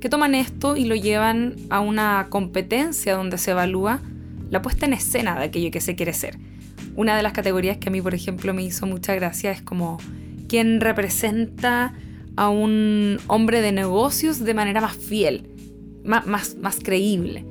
que 0.00 0.08
toman 0.08 0.34
esto 0.34 0.76
y 0.76 0.84
lo 0.84 0.94
llevan 0.94 1.56
a 1.70 1.80
una 1.80 2.26
competencia 2.30 3.14
donde 3.14 3.38
se 3.38 3.52
evalúa 3.52 4.00
la 4.50 4.62
puesta 4.62 4.86
en 4.86 4.92
escena 4.92 5.38
de 5.38 5.44
aquello 5.46 5.70
que 5.70 5.80
se 5.80 5.96
quiere 5.96 6.12
ser. 6.12 6.38
Una 6.96 7.16
de 7.16 7.22
las 7.22 7.32
categorías 7.32 7.78
que 7.78 7.88
a 7.88 7.92
mí, 7.92 8.00
por 8.00 8.14
ejemplo, 8.14 8.54
me 8.54 8.62
hizo 8.62 8.86
mucha 8.86 9.14
gracia 9.14 9.50
es 9.50 9.62
como 9.62 9.98
quien 10.48 10.80
representa 10.80 11.94
a 12.36 12.48
un 12.48 13.18
hombre 13.26 13.60
de 13.60 13.72
negocios 13.72 14.44
de 14.44 14.54
manera 14.54 14.80
más 14.80 14.96
fiel, 14.96 15.48
más, 16.04 16.26
más, 16.26 16.56
más 16.56 16.78
creíble. 16.82 17.44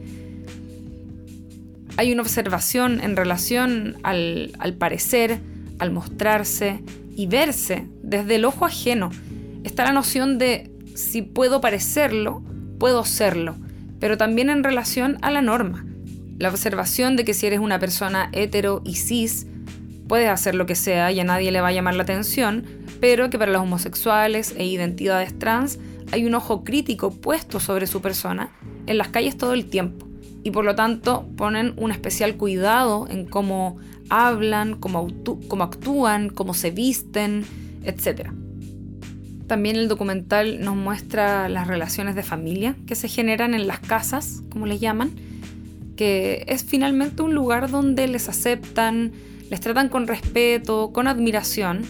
Hay 1.98 2.14
una 2.14 2.22
observación 2.22 3.02
en 3.02 3.16
relación 3.16 3.98
al, 4.04 4.76
parecer, 4.78 5.40
al 5.80 5.92
mostrarse 5.92 6.84
y 7.16 7.26
verse 7.26 7.88
desde 8.04 8.36
el 8.36 8.46
ojo 8.46 8.66
ajeno. 8.66 9.10
Está 9.64 9.84
la 9.84 9.94
noción 9.94 10.38
de 10.38 10.72
si 10.94 11.24
puedo 11.24 11.60
parecerlo, 11.60 12.44
puedo 12.80 13.04
serlo, 13.04 13.56
pero 14.00 14.16
también 14.16 14.52
en 14.52 14.64
relación 14.64 15.18
a 15.24 15.32
la 15.32 15.42
norma. 15.42 15.88
La 16.38 16.50
observación 16.50 17.16
de 17.16 17.26
que 17.26 17.34
si 17.34 17.48
eres 17.48 17.60
una 17.60 17.80
persona 17.80 18.30
hetero 18.32 18.84
y 18.86 18.94
cis, 18.94 19.48
puedes 20.08 20.30
hacer 20.30 20.54
lo 20.54 20.68
que 20.68 20.76
sea 20.76 21.12
y 21.12 21.20
a 21.20 21.24
nadie 21.24 21.52
le 21.52 21.62
va 21.62 21.70
a 21.70 21.74
llamar 21.74 21.96
la 21.96 22.04
atención, 22.04 22.64
pero 23.00 23.32
que 23.32 23.40
para 23.40 23.52
los 23.52 23.64
homosexuales 23.64 24.54
e 24.56 24.66
identidades 24.66 25.38
trans 25.40 25.80
hay 26.12 26.28
un 26.28 26.36
ojo 26.36 26.64
crítico 26.64 27.10
puesto 27.10 27.60
sobre 27.60 27.88
su 27.88 28.04
persona 28.04 28.52
en 28.86 29.00
las 29.00 29.08
calles 29.08 29.36
todo 29.36 29.54
el 29.54 29.66
tiempo 29.66 30.07
y 30.48 30.52
por 30.52 30.64
lo 30.64 30.76
tanto 30.76 31.28
ponen 31.36 31.74
un 31.76 31.92
especial 31.92 32.38
cuidado 32.38 33.06
en 33.10 33.26
cómo 33.26 33.76
hablan, 34.10 34.76
cómo, 34.78 35.10
actúan, 35.62 36.30
cómo 36.30 36.54
se 36.54 36.72
visten, 36.72 37.44
etc. 37.84 38.30
También 39.46 39.76
el 39.76 39.90
documental 39.90 40.62
nos 40.62 40.78
muestra 40.78 41.50
las 41.50 41.68
relaciones 41.68 42.16
de 42.16 42.24
familia 42.24 42.78
que 42.86 42.96
se 42.96 43.10
generan 43.10 43.56
en 43.56 43.68
las 43.68 43.82
casas, 43.82 44.42
como 44.50 44.68
les 44.68 44.80
llaman, 44.80 45.12
que 45.98 46.46
es 46.48 46.64
finalmente 46.64 47.24
un 47.24 47.34
lugar 47.34 47.70
donde 47.70 48.08
les 48.08 48.30
aceptan, 48.30 49.12
les 49.50 49.60
tratan 49.60 49.90
con 49.90 50.08
respeto, 50.08 50.92
con 50.94 51.10
admiración, 51.10 51.82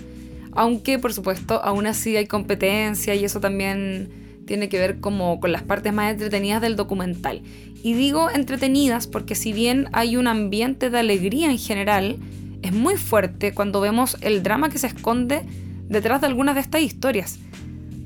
aunque 0.54 0.98
por 0.98 1.14
supuesto 1.14 1.64
aún 1.64 1.86
así 1.86 2.18
hay 2.18 2.26
competencia 2.26 3.14
y 3.14 3.24
eso 3.24 3.40
también 3.40 4.27
tiene 4.48 4.70
que 4.70 4.80
ver 4.80 5.00
como 5.00 5.40
con 5.40 5.52
las 5.52 5.62
partes 5.62 5.94
más 5.94 6.12
entretenidas 6.12 6.62
del 6.62 6.76
documental. 6.76 7.44
Y 7.84 7.94
digo 7.94 8.32
entretenidas 8.32 9.06
porque 9.06 9.36
si 9.36 9.54
bien 9.54 9.88
hay 9.94 10.18
un 10.18 10.28
ambiente 10.28 10.90
de 10.90 10.98
alegría 10.98 11.52
en 11.52 11.60
general, 11.60 12.18
es 12.64 12.74
muy 12.74 12.96
fuerte 12.96 13.54
cuando 13.54 13.80
vemos 13.80 14.18
el 14.22 14.42
drama 14.42 14.70
que 14.70 14.80
se 14.80 14.88
esconde 14.88 15.44
detrás 15.88 16.22
de 16.22 16.28
algunas 16.28 16.56
de 16.56 16.62
estas 16.62 16.82
historias. 16.82 17.38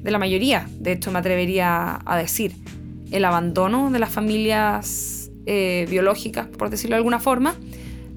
De 0.04 0.12
la 0.12 0.20
mayoría, 0.20 0.68
de 0.80 0.92
hecho 0.92 1.12
me 1.12 1.20
atrevería 1.20 2.02
a 2.04 2.18
decir. 2.18 2.54
El 3.12 3.24
abandono 3.26 3.92
de 3.92 4.00
las 4.00 4.10
familias 4.10 5.32
eh, 5.46 5.86
biológicas, 5.90 6.48
por 6.48 6.70
decirlo 6.70 6.96
de 6.96 6.98
alguna 6.98 7.20
forma, 7.20 7.56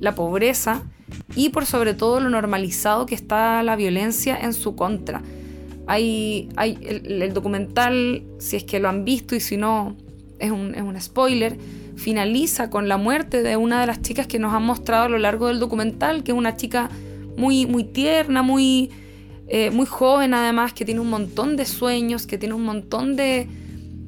la 0.01 0.15
pobreza, 0.15 0.83
y 1.37 1.51
por 1.51 1.67
sobre 1.67 1.95
todo 1.95 2.21
lo 2.21 2.31
normalizado 2.31 3.07
que 3.07 3.15
está 3.15 3.63
la 3.63 3.77
violencia 3.77 4.39
en 4.41 4.53
su 4.53 4.77
contra. 4.77 5.23
Hay, 5.87 6.49
hay 6.57 6.79
el, 6.83 7.33
documental, 7.35 8.23
si 8.39 8.57
es 8.57 8.65
que 8.65 8.81
lo 8.81 8.89
han 8.89 9.05
visto 9.05 9.35
y 9.35 9.41
si 9.41 9.57
no, 9.57 9.97
es 10.39 10.51
un, 10.51 10.75
es 10.75 10.83
un, 10.83 10.99
spoiler, 11.01 11.59
finaliza 11.97 12.71
con 12.71 12.89
la 12.89 12.97
muerte 12.97 13.43
de 13.43 13.57
una 13.57 13.81
de 13.81 13.87
las 13.87 14.03
chicas 14.03 14.27
que 14.27 14.39
nos 14.39 14.53
han 14.55 14.65
mostrado 14.65 15.05
a 15.05 15.09
lo 15.09 15.19
largo 15.19 15.49
del 15.49 15.61
documental, 15.61 16.25
que 16.25 16.33
es 16.33 16.39
una 16.39 16.57
chica 16.57 16.91
muy, 17.37 17.67
muy 17.67 17.85
tierna, 17.85 18.43
muy, 18.43 18.91
eh, 19.49 19.71
muy 19.71 19.87
joven 19.87 20.35
además, 20.35 20.73
que 20.73 20.85
tiene 20.85 21.01
un 21.01 21.11
montón 21.11 21.57
de 21.57 21.67
sueños, 21.67 22.27
que 22.27 22.39
tiene 22.39 22.55
un 22.55 22.65
montón 22.65 23.17
de, 23.17 23.47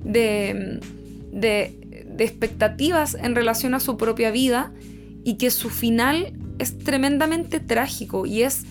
de, 0.02 0.80
de, 1.32 2.04
de 2.06 2.24
expectativas 2.24 3.14
en 3.14 3.34
relación 3.34 3.74
a 3.74 3.80
su 3.80 3.96
propia 3.96 4.30
vida 4.30 4.72
y 5.24 5.34
que 5.34 5.50
su 5.50 5.70
final 5.70 6.32
es 6.58 6.78
tremendamente 6.78 7.60
trágico 7.60 8.26
y 8.26 8.42
es 8.42 8.64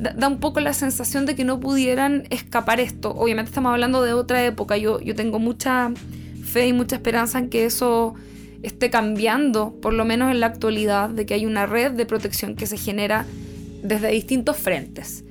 da, 0.00 0.28
un 0.28 0.38
poco 0.38 0.60
la 0.60 0.72
sensación 0.72 1.26
de 1.26 1.34
que 1.34 1.44
no 1.44 1.60
pudieran 1.60 2.24
escapar 2.30 2.80
esto. 2.80 3.10
Obviamente 3.10 3.50
estamos 3.50 3.72
hablando 3.72 4.02
de 4.02 4.14
otra 4.14 4.44
época, 4.44 4.76
yo, 4.76 5.00
yo 5.00 5.14
tengo 5.14 5.38
mucha 5.38 5.92
fe 6.42 6.68
y 6.68 6.72
mucha 6.72 6.96
esperanza 6.96 7.38
en 7.38 7.50
que 7.50 7.66
eso 7.66 8.14
esté 8.62 8.90
cambiando, 8.90 9.74
por 9.80 9.92
lo 9.92 10.04
menos 10.04 10.30
en 10.30 10.40
la 10.40 10.46
actualidad, 10.46 11.10
de 11.10 11.26
que 11.26 11.34
hay 11.34 11.46
una 11.46 11.66
red 11.66 11.92
de 11.92 12.06
protección 12.06 12.56
que 12.56 12.66
se 12.66 12.76
genera 12.76 13.26
desde 13.82 14.10
distintos 14.10 14.56
frentes. 14.56 15.24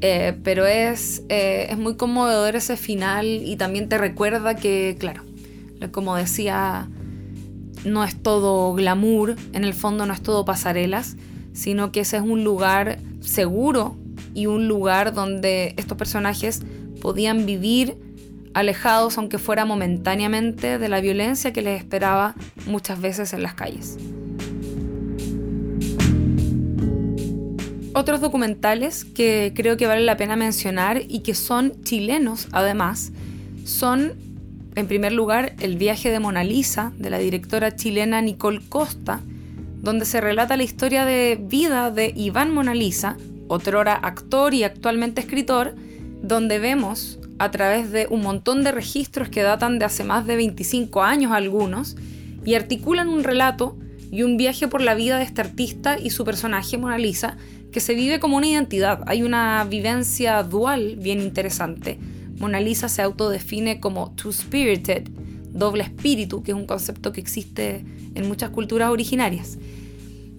Eh, 0.00 0.36
pero 0.42 0.66
es, 0.66 1.22
eh, 1.28 1.68
es 1.70 1.78
muy 1.78 1.96
conmovedor 1.96 2.56
ese 2.56 2.76
final 2.76 3.26
y 3.26 3.56
también 3.56 3.88
te 3.88 3.98
recuerda 3.98 4.56
que, 4.56 4.96
claro, 4.98 5.22
como 5.92 6.16
decía, 6.16 6.88
no 7.84 8.02
es 8.04 8.20
todo 8.20 8.72
glamour, 8.74 9.36
en 9.52 9.64
el 9.64 9.74
fondo 9.74 10.06
no 10.06 10.12
es 10.12 10.22
todo 10.22 10.44
pasarelas, 10.44 11.16
sino 11.52 11.92
que 11.92 12.00
ese 12.00 12.16
es 12.16 12.22
un 12.22 12.42
lugar 12.42 12.98
seguro 13.20 13.96
y 14.34 14.46
un 14.46 14.68
lugar 14.68 15.14
donde 15.14 15.74
estos 15.76 15.96
personajes 15.96 16.62
podían 17.00 17.46
vivir 17.46 17.96
alejados, 18.54 19.18
aunque 19.18 19.38
fuera 19.38 19.64
momentáneamente, 19.64 20.78
de 20.78 20.88
la 20.88 21.00
violencia 21.00 21.52
que 21.52 21.62
les 21.62 21.80
esperaba 21.80 22.34
muchas 22.66 23.00
veces 23.00 23.32
en 23.32 23.42
las 23.42 23.54
calles. 23.54 23.98
Otros 27.94 28.20
documentales 28.20 29.04
que 29.04 29.52
creo 29.54 29.76
que 29.76 29.86
vale 29.86 30.02
la 30.02 30.16
pena 30.16 30.34
mencionar 30.34 31.02
y 31.08 31.20
que 31.20 31.34
son 31.34 31.82
chilenos 31.82 32.48
además, 32.52 33.12
son 33.64 34.14
en 34.74 34.86
primer 34.86 35.12
lugar 35.12 35.54
El 35.60 35.76
viaje 35.76 36.10
de 36.10 36.18
Mona 36.18 36.42
Lisa, 36.42 36.92
de 36.96 37.10
la 37.10 37.18
directora 37.18 37.76
chilena 37.76 38.22
Nicole 38.22 38.62
Costa, 38.66 39.20
donde 39.82 40.06
se 40.06 40.20
relata 40.20 40.56
la 40.56 40.62
historia 40.62 41.04
de 41.04 41.38
vida 41.40 41.90
de 41.90 42.12
Iván 42.16 42.54
Mona 42.54 42.74
Lisa, 42.74 43.16
otrora 43.52 43.94
actor 43.94 44.54
y 44.54 44.64
actualmente 44.64 45.20
escritor, 45.20 45.74
donde 46.22 46.58
vemos 46.58 47.18
a 47.38 47.50
través 47.50 47.90
de 47.90 48.06
un 48.08 48.22
montón 48.22 48.64
de 48.64 48.72
registros 48.72 49.28
que 49.28 49.42
datan 49.42 49.78
de 49.78 49.84
hace 49.84 50.04
más 50.04 50.26
de 50.26 50.36
25 50.36 51.02
años 51.02 51.32
algunos, 51.32 51.96
y 52.44 52.54
articulan 52.54 53.08
un 53.08 53.24
relato 53.24 53.76
y 54.10 54.22
un 54.22 54.36
viaje 54.36 54.68
por 54.68 54.82
la 54.82 54.94
vida 54.94 55.18
de 55.18 55.24
este 55.24 55.40
artista 55.40 55.98
y 55.98 56.10
su 56.10 56.24
personaje 56.24 56.78
Mona 56.78 56.98
Lisa, 56.98 57.36
que 57.72 57.80
se 57.80 57.94
vive 57.94 58.20
como 58.20 58.36
una 58.36 58.46
identidad. 58.46 59.02
Hay 59.06 59.22
una 59.22 59.64
vivencia 59.64 60.42
dual 60.42 60.96
bien 60.96 61.20
interesante. 61.20 61.98
Mona 62.38 62.60
Lisa 62.60 62.88
se 62.88 63.02
autodefine 63.02 63.80
como 63.80 64.12
two-spirited, 64.14 65.08
doble 65.52 65.84
espíritu, 65.84 66.42
que 66.42 66.50
es 66.50 66.56
un 66.56 66.66
concepto 66.66 67.12
que 67.12 67.20
existe 67.20 67.84
en 68.14 68.28
muchas 68.28 68.50
culturas 68.50 68.90
originarias. 68.90 69.58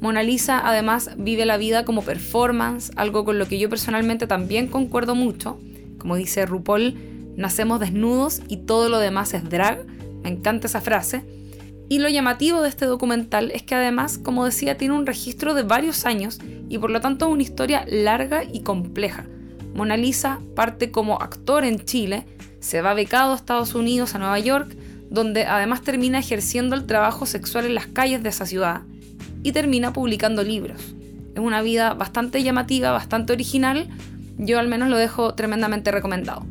Mona 0.03 0.21
Lisa 0.21 0.61
además 0.61 1.11
vive 1.15 1.45
la 1.45 1.55
vida 1.55 1.85
como 1.85 2.01
performance, 2.01 2.91
algo 2.97 3.23
con 3.23 3.39
lo 3.39 3.47
que 3.47 3.57
yo 3.57 3.69
personalmente 3.69 4.27
también 4.27 4.67
concuerdo 4.67 5.15
mucho. 5.15 5.61
Como 5.97 6.17
dice 6.17 6.45
RuPaul, 6.45 6.95
nacemos 7.37 7.79
desnudos 7.79 8.41
y 8.49 8.57
todo 8.57 8.89
lo 8.89 8.99
demás 8.99 9.33
es 9.33 9.49
drag. 9.49 9.85
Me 10.21 10.29
encanta 10.29 10.67
esa 10.67 10.81
frase. 10.81 11.23
Y 11.87 11.99
lo 11.99 12.09
llamativo 12.09 12.61
de 12.61 12.67
este 12.67 12.85
documental 12.85 13.49
es 13.51 13.63
que 13.63 13.75
además, 13.75 14.17
como 14.17 14.43
decía, 14.43 14.77
tiene 14.77 14.93
un 14.93 15.05
registro 15.05 15.53
de 15.53 15.63
varios 15.63 16.05
años 16.05 16.37
y 16.67 16.79
por 16.79 16.91
lo 16.91 16.99
tanto 16.99 17.29
una 17.29 17.43
historia 17.43 17.85
larga 17.87 18.43
y 18.43 18.59
compleja. 18.59 19.25
Mona 19.73 19.95
Lisa 19.95 20.41
parte 20.53 20.91
como 20.91 21.21
actor 21.21 21.63
en 21.63 21.79
Chile, 21.79 22.25
se 22.59 22.81
va 22.81 22.93
becado 22.93 23.31
a 23.31 23.37
Estados 23.37 23.73
Unidos, 23.73 24.15
a 24.15 24.19
Nueva 24.19 24.39
York, 24.39 24.75
donde 25.09 25.45
además 25.45 25.81
termina 25.81 26.19
ejerciendo 26.19 26.75
el 26.75 26.87
trabajo 26.87 27.25
sexual 27.25 27.63
en 27.63 27.75
las 27.75 27.87
calles 27.87 28.21
de 28.21 28.27
esa 28.27 28.45
ciudad 28.45 28.81
y 29.43 29.51
termina 29.51 29.93
publicando 29.93 30.43
libros. 30.43 30.95
Es 31.35 31.39
una 31.39 31.61
vida 31.61 31.93
bastante 31.93 32.41
llamativa, 32.41 32.91
bastante 32.91 33.33
original, 33.33 33.87
yo 34.37 34.59
al 34.59 34.67
menos 34.67 34.89
lo 34.89 34.97
dejo 34.97 35.35
tremendamente 35.35 35.91
recomendado. 35.91 36.45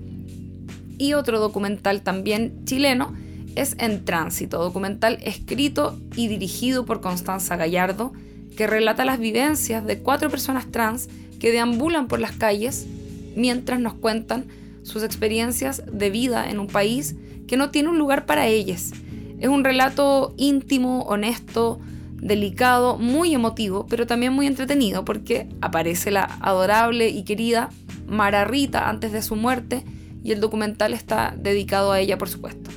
Y 0.99 1.15
otro 1.15 1.41
documental 1.41 2.03
también 2.03 2.65
chileno 2.65 3.15
es 3.57 3.75
En 3.79 4.05
Tránsito, 4.05 4.59
documental 4.59 5.19
escrito 5.23 5.99
y 6.17 6.29
dirigido 6.29 6.85
por 6.85 7.01
Constanza 7.01 7.57
Gallardo, 7.57 8.13
que 8.57 8.67
relata 8.67 9.05
las 9.05 9.19
vivencias 9.19 9.85
de 9.85 9.99
cuatro 9.99 10.31
personas 10.31 10.71
trans 10.71 11.09
que 11.41 11.51
deambulan 11.51 12.07
por 12.07 12.21
las 12.21 12.33
calles 12.33 12.87
mientras 13.35 13.81
nos 13.81 13.95
cuentan 13.95 14.47
sus 14.83 15.03
experiencias 15.03 15.83
de 15.91 16.11
vida 16.11 16.51
en 16.51 16.59
un 16.59 16.67
país 16.67 17.17
que 17.47 17.57
no 17.57 17.71
tiene 17.71 17.89
un 17.89 17.99
lugar 17.99 18.27
para 18.27 18.47
ellas. 18.47 18.93
Es 19.41 19.49
un 19.49 19.65
relato 19.65 20.35
íntimo, 20.37 21.03
honesto, 21.03 21.81
delicado, 22.23 22.97
muy 22.97 23.35
emotivo, 23.35 23.87
pero 23.87 24.07
también 24.07 24.33
muy 24.33 24.47
entretenido 24.47 25.05
porque 25.05 25.49
aparece 25.61 26.13
la 26.13 26.23
adorable 26.41 27.09
y 27.09 27.25
querida 27.25 27.69
Mara 28.07 28.45
Rita 28.45 28.89
antes 28.89 29.11
de 29.11 29.23
su 29.23 29.35
muerte 29.35 29.85
y 30.23 30.31
el 30.31 30.41
documental 30.41 30.95
está 30.95 31.35
dedicado 31.37 31.91
a 31.91 31.99
ella, 31.99 32.17
por 32.19 32.29
supuesto. 32.29 32.71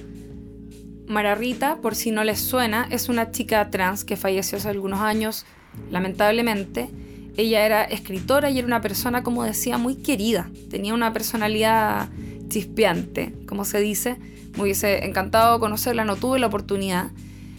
Mara 1.07 1.35
Rita, 1.35 1.77
por 1.79 1.93
si 1.93 2.09
no 2.09 2.23
les 2.23 2.39
suena, 2.39 2.87
es 2.89 3.07
una 3.07 3.29
chica 3.29 3.69
trans 3.69 4.03
que 4.03 4.17
falleció 4.17 4.57
hace 4.57 4.69
algunos 4.69 5.01
años, 5.01 5.45
lamentablemente. 5.91 6.89
Ella 7.37 7.65
era 7.65 7.83
escritora 7.83 8.49
y 8.49 8.57
era 8.57 8.65
una 8.65 8.81
persona, 8.81 9.21
como 9.21 9.43
decía, 9.43 9.77
muy 9.77 9.97
querida. 9.97 10.49
Tenía 10.71 10.95
una 10.95 11.13
personalidad 11.13 12.09
chispeante, 12.47 13.35
como 13.47 13.65
se 13.65 13.79
dice, 13.79 14.17
me 14.55 14.63
hubiese 14.63 15.05
encantado 15.05 15.59
conocerla, 15.59 16.05
no 16.05 16.15
tuve 16.15 16.39
la 16.39 16.47
oportunidad, 16.47 17.11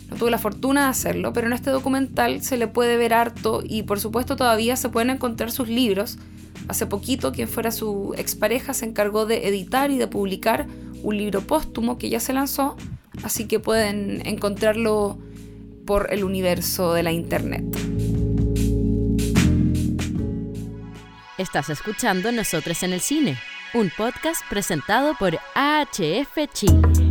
no 0.09 0.17
tuve 0.17 0.31
la 0.31 0.39
fortuna 0.39 0.85
de 0.85 0.89
hacerlo, 0.89 1.33
pero 1.33 1.47
en 1.47 1.53
este 1.53 1.71
documental 1.71 2.43
se 2.43 2.57
le 2.57 2.69
puede 2.69 2.97
ver 2.97 3.15
harto 3.15 3.63
y 3.65 3.83
por 3.83 4.01
supuesto 4.01 4.37
todavía 4.37 4.77
se 4.77 4.89
pueden 4.89 5.11
encontrar 5.11 5.51
sus 5.51 5.69
libros. 5.69 6.19
Hace 6.69 6.87
poquito 6.87 7.33
quien 7.33 7.49
fuera 7.49 7.71
su 7.71 8.15
expareja 8.17 8.75
se 8.75 8.87
encargó 8.87 9.27
de 9.27 9.49
editar 9.49 9.91
y 9.91 9.99
de 9.99 10.07
publicar 10.07 10.67
un 11.03 11.17
libro 11.17 11.41
póstumo 11.41 11.99
que 11.99 12.09
ya 12.09 12.21
se 12.21 12.33
lanzó, 12.33 12.77
así 13.23 13.47
que 13.47 13.61
pueden 13.61 14.27
encontrarlo 14.27 15.19
por 15.87 16.13
el 16.13 16.25
universo 16.25 16.93
de 16.95 17.03
la 17.03 17.13
Internet. 17.13 17.65
Estás 21.39 21.69
escuchando 21.69 22.33
Nosotros 22.33 22.83
en 22.83 22.95
el 22.95 23.01
Cine, 23.01 23.39
un 23.75 23.93
podcast 23.97 24.43
presentado 24.49 25.15
por 25.19 25.39
AHF 25.55 26.39
Chile. 26.55 27.06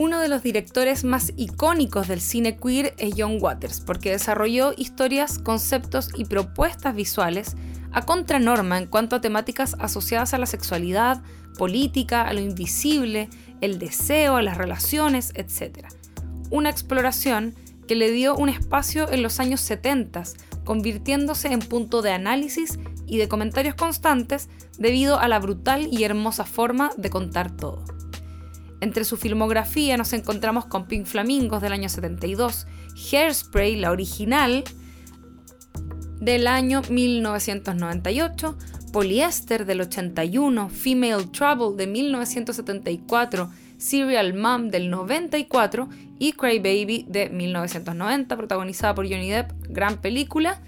Uno 0.00 0.20
de 0.20 0.28
los 0.28 0.44
directores 0.44 1.02
más 1.02 1.32
icónicos 1.36 2.06
del 2.06 2.20
cine 2.20 2.56
queer 2.56 2.94
es 2.98 3.14
John 3.18 3.38
Waters, 3.40 3.80
porque 3.80 4.12
desarrolló 4.12 4.72
historias, 4.76 5.40
conceptos 5.40 6.10
y 6.16 6.24
propuestas 6.24 6.94
visuales 6.94 7.56
a 7.90 8.02
contranorma 8.02 8.78
en 8.78 8.86
cuanto 8.86 9.16
a 9.16 9.20
temáticas 9.20 9.74
asociadas 9.80 10.34
a 10.34 10.38
la 10.38 10.46
sexualidad, 10.46 11.20
política, 11.58 12.22
a 12.22 12.32
lo 12.32 12.38
invisible, 12.38 13.28
el 13.60 13.80
deseo, 13.80 14.36
a 14.36 14.42
las 14.42 14.56
relaciones, 14.56 15.32
etc. 15.34 15.88
Una 16.50 16.70
exploración 16.70 17.56
que 17.88 17.96
le 17.96 18.12
dio 18.12 18.36
un 18.36 18.50
espacio 18.50 19.10
en 19.10 19.24
los 19.24 19.40
años 19.40 19.60
70 19.62 20.22
convirtiéndose 20.62 21.48
en 21.48 21.58
punto 21.58 22.02
de 22.02 22.12
análisis 22.12 22.78
y 23.08 23.18
de 23.18 23.26
comentarios 23.26 23.74
constantes 23.74 24.48
debido 24.78 25.18
a 25.18 25.26
la 25.26 25.40
brutal 25.40 25.88
y 25.90 26.04
hermosa 26.04 26.44
forma 26.44 26.92
de 26.96 27.10
contar 27.10 27.56
todo. 27.56 27.97
Entre 28.80 29.04
su 29.04 29.16
filmografía 29.16 29.96
nos 29.96 30.12
encontramos 30.12 30.66
con 30.66 30.86
Pink 30.86 31.06
Flamingos 31.06 31.60
del 31.60 31.72
año 31.72 31.88
72, 31.88 32.66
Hairspray, 33.10 33.76
la 33.76 33.90
original, 33.90 34.64
del 36.20 36.46
año 36.46 36.82
1998, 36.88 38.56
Polyester 38.92 39.66
del 39.66 39.82
81, 39.82 40.68
Female 40.68 41.24
Trouble 41.26 41.76
de 41.76 41.90
1974, 41.90 43.50
Serial 43.76 44.34
Mom 44.34 44.68
del 44.68 44.90
94 44.90 45.88
y 46.18 46.32
Cry 46.32 46.58
Baby 46.58 47.04
de 47.08 47.30
1990, 47.30 48.36
protagonizada 48.36 48.94
por 48.94 49.08
Johnny 49.08 49.30
Depp, 49.30 49.52
gran 49.68 50.00
película. 50.00 50.60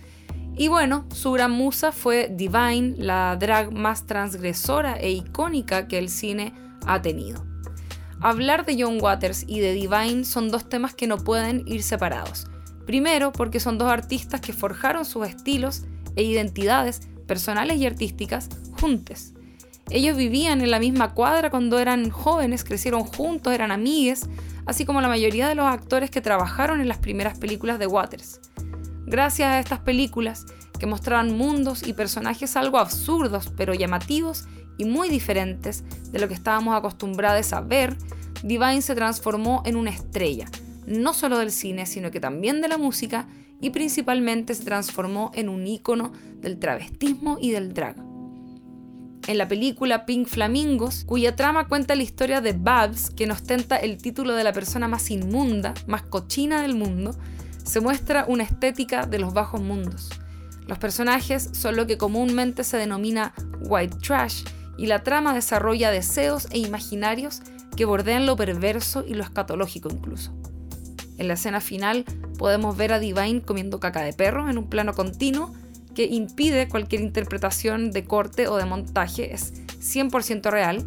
Y 0.57 0.69
bueno, 0.69 1.07
su 1.13 1.33
gran 1.33 1.53
musa 1.53 1.91
fue 1.91 2.29
Divine, 2.31 2.95
la 2.99 3.37
drag 3.37 3.73
más 3.73 4.07
transgresora 4.07 4.97
e 4.97 5.11
icónica 5.11 5.89
que 5.89 5.99
el 5.99 6.09
cine 6.09 6.53
ha 6.87 7.01
tenido. 7.03 7.50
Hablar 8.23 8.67
de 8.67 8.77
John 8.79 8.99
Waters 9.01 9.45
y 9.49 9.61
de 9.61 9.73
Divine 9.73 10.25
son 10.25 10.51
dos 10.51 10.69
temas 10.69 10.95
que 10.95 11.07
no 11.07 11.17
pueden 11.17 11.65
ir 11.67 11.83
separados. 11.83 12.49
Primero, 12.85 13.33
porque 13.33 13.61
son 13.61 13.79
dos 13.79 13.89
artistas 13.89 14.43
que 14.43 14.53
forjaron 14.53 15.07
sus 15.07 15.27
estilos 15.27 15.85
e 16.17 16.23
identidades 16.23 17.09
personales 17.27 17.79
y 17.79 17.87
artísticas 17.87 18.51
juntos. 18.79 19.33
Ellos 19.89 20.19
vivían 20.19 20.61
en 20.61 20.71
la 20.71 20.79
misma 20.79 21.15
cuadra 21.15 21.51
cuando 21.51 21.79
eran 21.79 22.11
jóvenes, 22.11 22.63
crecieron 22.63 23.05
juntos, 23.05 23.55
eran 23.55 23.73
amigues, 23.73 24.29
así 24.67 24.85
como 24.85 25.01
la 25.01 25.09
mayoría 25.09 25.49
de 25.49 25.55
los 25.55 25.67
actores 25.67 26.11
que 26.11 26.21
trabajaron 26.21 26.81
en 26.81 26.89
las 26.89 26.99
primeras 26.99 27.39
películas 27.39 27.79
de 27.79 27.87
Waters. 27.87 28.41
Gracias 29.07 29.49
a 29.49 29.59
estas 29.59 29.81
películas, 29.81 30.45
que 30.79 30.87
mostraban 30.87 31.37
mundos 31.37 31.87
y 31.87 31.93
personajes 31.93 32.57
algo 32.57 32.79
absurdos 32.79 33.53
pero 33.57 33.75
llamativos 33.75 34.47
y 34.81 34.87
muy 34.87 35.11
diferentes 35.11 35.85
de 36.11 36.19
lo 36.19 36.27
que 36.27 36.33
estábamos 36.33 36.75
acostumbrados 36.75 37.53
a 37.53 37.61
ver, 37.61 37.95
Divine 38.43 38.81
se 38.81 38.95
transformó 38.95 39.63
en 39.67 39.77
una 39.77 39.91
estrella, 39.91 40.47
no 40.87 41.13
solo 41.13 41.37
del 41.37 41.53
cine, 41.53 41.85
sino 41.85 42.11
que 42.11 42.19
también 42.19 42.63
de 42.63 42.69
la 42.69 42.79
música 42.79 43.29
y 43.61 43.71
principalmente 43.71 44.55
se 44.55 44.65
transformó 44.65 45.33
en 45.35 45.51
un 45.51 45.67
ícono 45.67 46.13
del 46.41 46.59
travestismo 46.59 47.37
y 47.39 47.51
del 47.51 47.75
drag. 47.75 47.97
En 49.27 49.37
la 49.37 49.49
película 49.49 50.07
Pink 50.07 50.27
Flamingos, 50.27 51.05
cuya 51.05 51.37
trama 51.37 51.69
cuenta 51.69 51.95
la 51.95 52.03
historia 52.03 52.41
de 52.41 52.55
Babs, 52.55 53.11
que 53.11 53.31
ostenta 53.31 53.77
el 53.77 53.99
título 53.99 54.33
de 54.35 54.45
la 54.45 54.55
persona 54.55 54.89
más 54.89 55.11
inmunda, 55.11 55.75
más 55.87 56.03
cochina 56.05 56.63
del 56.63 56.75
mundo, 56.75 57.15
se 57.63 57.81
muestra 57.81 58.25
una 58.27 58.45
estética 58.45 59.05
de 59.05 59.19
los 59.19 59.35
bajos 59.35 59.61
mundos. 59.61 60.09
Los 60.67 60.79
personajes 60.79 61.51
son 61.53 61.77
lo 61.77 61.87
que 61.87 61.99
comúnmente 61.99 62.65
se 62.65 62.79
denomina 62.79 63.35
white 63.61 63.99
trash 63.99 64.43
y 64.77 64.87
la 64.87 65.03
trama 65.03 65.35
desarrolla 65.35 65.91
deseos 65.91 66.47
e 66.51 66.59
imaginarios 66.59 67.43
que 67.77 67.85
bordean 67.85 68.27
lo 68.27 68.37
perverso 68.37 69.05
y 69.07 69.15
lo 69.15 69.23
escatológico 69.23 69.89
incluso. 69.91 70.33
En 71.19 71.29
la 71.29 71.35
escena 71.35 71.61
final 71.61 72.05
podemos 72.39 72.77
ver 72.77 72.93
a 72.93 72.99
Divine 72.99 73.43
comiendo 73.43 73.79
caca 73.79 74.03
de 74.03 74.13
perro 74.13 74.49
en 74.49 74.57
un 74.57 74.69
plano 74.69 74.95
continuo 74.95 75.53
que 75.95 76.05
impide 76.05 76.69
cualquier 76.69 77.03
interpretación 77.03 77.91
de 77.91 78.05
corte 78.05 78.49
o 78.49 78.57
de 78.57 78.65
montaje, 78.65 79.35
es 79.35 79.53
100% 79.81 80.51
real. 80.51 80.87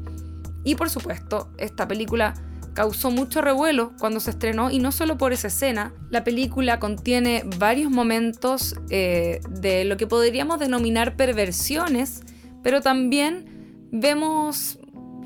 Y 0.63 0.75
por 0.75 0.89
supuesto, 0.89 1.51
esta 1.57 1.87
película 1.87 2.33
causó 2.73 3.11
mucho 3.11 3.41
revuelo 3.41 3.93
cuando 3.99 4.19
se 4.19 4.31
estrenó 4.31 4.71
y 4.71 4.79
no 4.79 4.91
solo 4.91 5.17
por 5.17 5.33
esa 5.33 5.47
escena, 5.47 5.93
la 6.09 6.23
película 6.23 6.79
contiene 6.79 7.43
varios 7.59 7.91
momentos 7.91 8.75
eh, 8.89 9.41
de 9.49 9.85
lo 9.85 9.97
que 9.97 10.07
podríamos 10.07 10.59
denominar 10.59 11.15
perversiones, 11.15 12.21
pero 12.63 12.81
también 12.81 13.52
vemos 13.93 14.79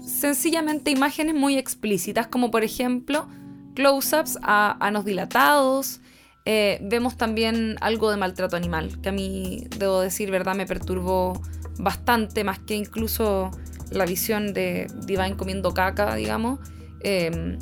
sencillamente 0.06 0.92
imágenes 0.92 1.34
muy 1.34 1.58
explícitas, 1.58 2.28
como 2.28 2.52
por 2.52 2.64
ejemplo 2.64 3.28
close-ups 3.76 4.38
a 4.44 4.78
anos 4.86 5.06
dilatados. 5.06 6.02
Eh, 6.46 6.80
vemos 6.82 7.18
también 7.18 7.78
algo 7.82 8.12
de 8.12 8.18
maltrato 8.18 8.56
animal, 8.56 9.00
que 9.02 9.10
a 9.10 9.12
mí, 9.12 9.68
debo 9.78 10.02
decir, 10.02 10.30
verdad, 10.32 10.56
me 10.56 10.66
perturbó 10.66 11.42
bastante, 11.80 12.44
más 12.44 12.60
que 12.60 12.76
incluso 12.76 13.52
la 13.90 14.06
visión 14.06 14.54
de 14.54 14.88
Divine 15.06 15.38
comiendo 15.38 15.74
caca, 15.74 16.16
digamos. 16.16 16.60
Em, 17.02 17.58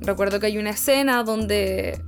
recuerdo 0.00 0.40
que 0.40 0.46
hay 0.46 0.58
una 0.58 0.70
escena 0.70 1.22
donde 1.22 2.02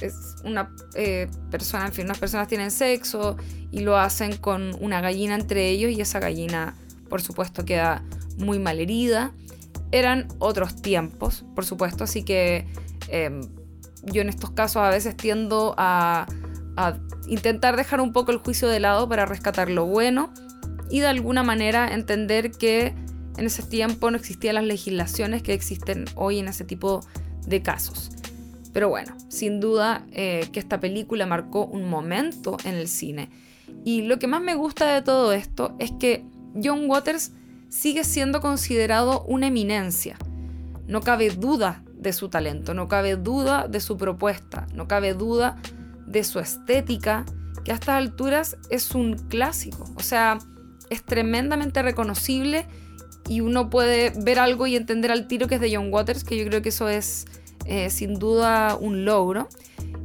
es 0.00 0.36
una 0.44 0.74
eh, 0.94 1.28
persona, 1.50 1.86
en 1.86 1.92
fin, 1.92 2.04
unas 2.04 2.18
personas 2.18 2.48
tienen 2.48 2.70
sexo 2.70 3.36
y 3.70 3.80
lo 3.80 3.96
hacen 3.96 4.36
con 4.36 4.76
una 4.80 5.00
gallina 5.00 5.34
entre 5.34 5.70
ellos 5.70 5.90
y 5.90 6.00
esa 6.00 6.18
gallina, 6.18 6.74
por 7.14 7.22
supuesto, 7.22 7.64
queda 7.64 8.02
muy 8.38 8.58
mal 8.58 8.80
herida. 8.80 9.30
Eran 9.92 10.26
otros 10.40 10.82
tiempos, 10.82 11.44
por 11.54 11.64
supuesto, 11.64 12.02
así 12.02 12.24
que 12.24 12.66
Em, 13.08 13.42
yo 14.02 14.22
en 14.22 14.28
estos 14.28 14.50
casos 14.50 14.76
a 14.76 14.90
veces 14.90 15.16
tiendo 15.16 15.74
a, 15.76 16.26
intentar 17.28 17.76
dejar 17.76 18.00
un 18.00 18.12
poco 18.12 18.32
el 18.32 18.38
juicio 18.38 18.68
de 18.68 18.80
lado 18.80 19.08
para 19.08 19.24
rescatar 19.24 19.70
lo 19.70 19.86
bueno 19.86 20.34
y 20.90 20.98
de 20.98 21.06
alguna 21.06 21.44
manera 21.44 21.94
entender 21.94 22.50
que 22.50 22.92
en 23.36 23.46
ese 23.46 23.62
tiempo 23.62 24.10
no 24.10 24.16
existían 24.16 24.56
las 24.56 24.64
legislaciones 24.64 25.42
que 25.42 25.54
existen 25.54 26.06
hoy 26.16 26.40
en 26.40 26.48
ese 26.48 26.64
tipo 26.64 27.00
de 27.46 27.62
casos. 27.62 28.10
Pero 28.72 28.88
bueno, 28.88 29.16
sin 29.28 29.60
duda 29.60 30.04
eh, 30.10 30.48
que 30.52 30.58
esta 30.58 30.80
película 30.80 31.26
marcó 31.26 31.64
un 31.64 31.88
momento 31.88 32.56
en 32.64 32.74
el 32.74 32.88
cine. 32.88 33.30
Y 33.84 34.02
lo 34.02 34.18
que 34.18 34.26
más 34.26 34.42
me 34.42 34.56
gusta 34.56 34.92
de 34.92 35.00
todo 35.00 35.32
esto 35.32 35.76
es 35.78 35.92
que 35.92 36.24
John 36.62 36.88
Waters 36.88 37.32
sigue 37.68 38.04
siendo 38.04 38.40
considerado 38.40 39.24
una 39.24 39.48
eminencia. 39.48 40.16
No 40.86 41.00
cabe 41.00 41.30
duda 41.30 41.82
de 41.94 42.12
su 42.12 42.28
talento, 42.28 42.74
no 42.74 42.88
cabe 42.88 43.16
duda 43.16 43.66
de 43.68 43.80
su 43.80 43.96
propuesta, 43.96 44.66
no 44.74 44.86
cabe 44.86 45.14
duda 45.14 45.56
de 46.06 46.22
su 46.22 46.38
estética, 46.38 47.24
que 47.64 47.72
a 47.72 47.74
estas 47.74 47.96
alturas 47.96 48.58
es 48.68 48.94
un 48.94 49.14
clásico, 49.14 49.90
o 49.96 50.02
sea, 50.02 50.38
es 50.90 51.02
tremendamente 51.02 51.82
reconocible 51.82 52.66
y 53.28 53.40
uno 53.40 53.70
puede 53.70 54.10
ver 54.10 54.38
algo 54.38 54.66
y 54.66 54.76
entender 54.76 55.10
al 55.10 55.26
tiro 55.26 55.48
que 55.48 55.56
es 55.56 55.60
de 55.60 55.74
John 55.74 55.92
Waters, 55.92 56.24
que 56.24 56.36
yo 56.36 56.44
creo 56.44 56.60
que 56.60 56.68
eso 56.68 56.88
es 56.88 57.24
eh, 57.64 57.88
sin 57.90 58.18
duda 58.18 58.76
un 58.78 59.04
logro. 59.04 59.48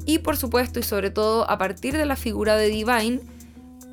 Y 0.06 0.20
por 0.20 0.38
supuesto 0.38 0.80
y 0.80 0.84
sobre 0.84 1.12
todo 1.12 1.50
a 1.50 1.58
partir 1.58 1.96
de 1.98 2.06
la 2.06 2.16
figura 2.16 2.56
de 2.56 2.68
Divine, 2.70 3.20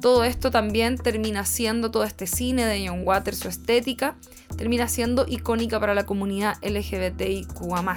todo 0.01 0.25
esto 0.25 0.51
también 0.51 0.99
termina 0.99 1.45
siendo, 1.45 1.91
todo 1.91 2.05
este 2.05 2.27
cine 2.27 2.67
de 2.67 2.87
John 2.89 3.03
Waters, 3.05 3.39
su 3.39 3.49
estética, 3.49 4.17
termina 4.57 4.89
siendo 4.89 5.27
icónica 5.29 5.81
para 5.81 5.95
la 5.95 6.07
comunidad 6.07 6.57
LGBTIQA. 6.63 7.97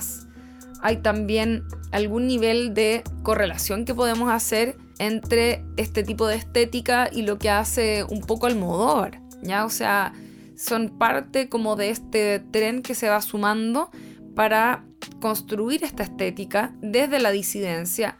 Hay 0.81 0.97
también 0.97 1.63
algún 1.91 2.27
nivel 2.27 2.73
de 2.73 3.03
correlación 3.23 3.85
que 3.85 3.93
podemos 3.93 4.31
hacer 4.31 4.77
entre 4.97 5.63
este 5.77 6.03
tipo 6.03 6.27
de 6.27 6.35
estética 6.35 7.09
y 7.11 7.23
lo 7.23 7.37
que 7.37 7.49
hace 7.49 8.03
un 8.03 8.21
poco 8.21 8.47
Almodóvar, 8.47 9.21
¿ya? 9.41 9.65
O 9.65 9.69
sea, 9.69 10.13
son 10.55 10.97
parte 10.97 11.49
como 11.49 11.75
de 11.75 11.89
este 11.89 12.39
tren 12.39 12.81
que 12.81 12.95
se 12.95 13.09
va 13.09 13.21
sumando 13.21 13.91
para 14.35 14.85
construir 15.21 15.83
esta 15.83 16.03
estética 16.03 16.73
desde 16.81 17.19
la 17.19 17.31
disidencia 17.31 18.17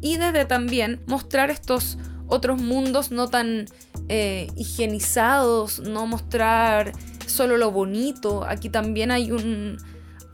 y 0.00 0.16
desde 0.16 0.44
también 0.44 1.00
mostrar 1.06 1.50
estos 1.50 1.98
otros 2.30 2.60
mundos 2.60 3.10
no 3.10 3.28
tan 3.28 3.66
eh, 4.08 4.48
higienizados, 4.56 5.80
no 5.80 6.06
mostrar 6.06 6.92
solo 7.26 7.56
lo 7.56 7.70
bonito. 7.70 8.44
Aquí 8.44 8.68
también 8.68 9.10
hay, 9.10 9.32
un, 9.32 9.78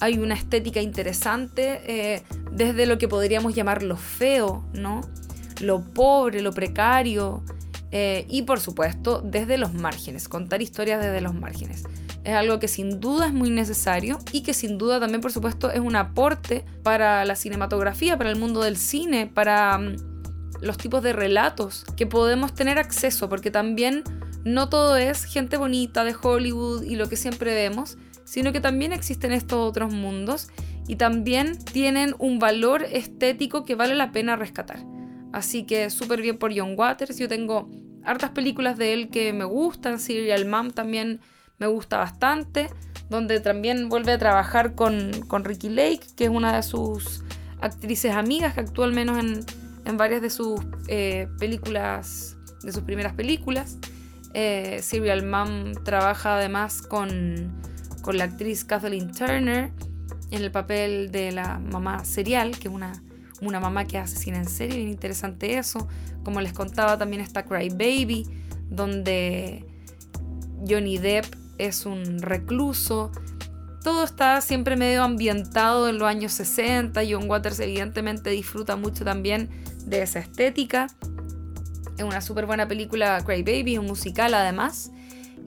hay 0.01 0.19
una 0.19 0.35
estética 0.35 0.81
interesante 0.81 1.81
eh, 1.87 2.23
desde 2.53 2.87
lo 2.87 2.99
que 2.99 3.09
podríamos 3.09 3.55
llamar 3.55 3.83
lo 3.83 3.97
feo, 3.97 4.65
¿no? 4.73 5.01
Lo 5.61 5.81
pobre, 5.83 6.43
lo 6.43 6.53
precario. 6.53 7.43
Eh, 7.93 8.27
y 8.29 8.43
por 8.43 8.61
supuesto, 8.61 9.23
desde 9.25 9.59
los 9.59 9.73
márgenes, 9.75 10.29
contar 10.29 10.61
historias 10.61 11.03
desde 11.03 11.21
los 11.21 11.35
márgenes. 11.35 11.85
es 12.25 12.35
algo 12.35 12.59
que 12.59 12.69
sin 12.69 12.99
duda 13.01 13.27
es 13.27 13.33
muy 13.33 13.51
necesario 13.51 14.19
y 14.33 14.43
que 14.43 14.55
sin 14.55 14.77
duda 14.77 14.99
también, 14.99 15.21
por 15.21 15.33
supuesto, 15.33 15.71
es 15.71 15.81
un 15.81 15.97
aporte 15.97 16.65
para 16.83 17.25
la 17.25 17.37
cinematografía, 17.37 18.19
para 18.19 18.31
el 18.31 18.37
mundo 18.37 18.63
del 18.63 18.77
cine, 18.77 19.31
para 19.33 19.79
mm, 19.79 20.16
los 20.61 20.79
tipos 20.79 21.03
de 21.03 21.13
relatos 21.13 21.85
que 21.97 22.07
podemos 22.07 22.55
tener 22.55 22.79
acceso, 22.79 23.29
porque 23.29 23.51
también 23.51 24.03
no 24.45 24.69
todo 24.69 24.97
es 24.97 25.25
gente 25.25 25.57
bonita 25.57 26.05
de 26.05 26.15
Hollywood 26.21 26.83
y 26.85 26.97
lo 26.97 27.09
que 27.09 27.17
siempre 27.17 27.55
vemos, 27.55 27.99
sino 28.25 28.53
que 28.53 28.61
también 28.61 28.93
existen 28.93 29.33
estos 29.33 29.59
otros 29.59 29.93
mundos 29.93 30.49
y 30.89 30.97
también 30.97 31.59
tienen 31.59 32.15
un 32.19 32.39
valor 32.39 32.85
estético 32.85 33.65
que 33.65 33.75
vale 33.75 33.95
la 33.95 34.13
pena 34.13 34.37
rescatar. 34.37 34.79
Así 35.33 35.65
que 35.65 35.91
súper 35.91 36.23
bien 36.23 36.39
por 36.39 36.57
John 36.57 36.75
Waters. 36.77 37.19
Yo 37.19 37.29
tengo 37.29 37.69
hartas 38.05 38.31
películas 38.31 38.79
de 38.79 38.93
él 38.93 39.11
que 39.11 39.33
me 39.33 39.45
gustan. 39.45 39.99
Serial 39.99 40.47
Mom 40.47 40.71
también 40.71 41.21
me 41.59 41.67
gusta 41.67 41.99
bastante, 41.99 42.69
donde 43.11 43.41
también 43.41 43.89
vuelve 43.89 44.13
a 44.13 44.19
trabajar 44.19 44.75
con, 44.75 45.13
Ricky 45.45 45.69
Lake, 45.69 46.01
que 46.17 46.25
es 46.25 46.31
una 46.31 46.57
de 46.57 46.63
sus 46.63 47.25
actrices 47.61 48.15
amigas, 48.15 48.55
que 48.55 48.61
actúa 48.61 48.85
al 48.85 48.93
menos 48.93 49.19
en, 49.19 49.45
varias 49.93 50.21
de 50.21 50.31
sus 50.31 50.61
eh, 50.89 51.29
películas, 51.39 52.37
de 52.63 52.73
sus 52.73 52.83
primeras 52.83 53.15
películas. 53.15 53.79
Eh, 54.35 54.81
Serial 54.83 55.25
Mom 55.25 55.73
trabaja 55.85 56.37
además 56.37 56.83
con, 56.83 57.53
con 58.03 58.19
la 58.19 58.25
actriz 58.25 58.65
Kathleen 58.65 59.13
Turner 59.13 59.73
en 60.31 60.43
el 60.43 60.51
papel 60.51 61.11
de 61.13 61.33
la 61.33 61.59
mamá 61.59 62.05
serial, 62.05 62.59
que 62.59 62.69
es 62.69 62.75
una, 62.75 63.03
una 63.41 63.61
mamá 63.61 63.87
que 63.87 63.99
asesina 63.99 64.39
en 64.39 64.49
serie, 64.49 64.77
bien 64.79 64.89
interesante 64.89 65.57
eso. 65.57 65.89
Como 66.25 66.41
les 66.41 66.53
contaba, 66.53 66.99
también 66.99 67.23
está 67.23 67.45
Cry 67.45 67.69
Baby, 67.69 68.27
donde 68.69 69.65
Johnny 70.69 70.99
Depp 70.99 71.27
es 71.59 71.87
un 71.87 72.21
recluso. 72.21 73.13
Todo 73.83 74.03
está 74.03 74.41
siempre 74.41 74.77
medio 74.77 75.05
ambientado 75.05 75.89
en 75.89 75.99
los 75.99 76.09
años 76.09 76.33
60. 76.33 77.01
John 77.09 77.31
Waters 77.31 77.61
evidentemente 77.61 78.31
disfruta 78.31 78.75
mucho 78.75 79.05
también 79.05 79.49
de 79.87 80.03
esa 80.03 80.19
estética. 80.19 80.89
Es 81.97 82.05
una 82.05 82.21
súper 82.21 82.45
buena 82.45 82.69
película 82.69 83.23
Cry 83.25 83.43
Baby, 83.43 83.79
un 83.79 83.87
musical 83.87 84.35
además. 84.35 84.93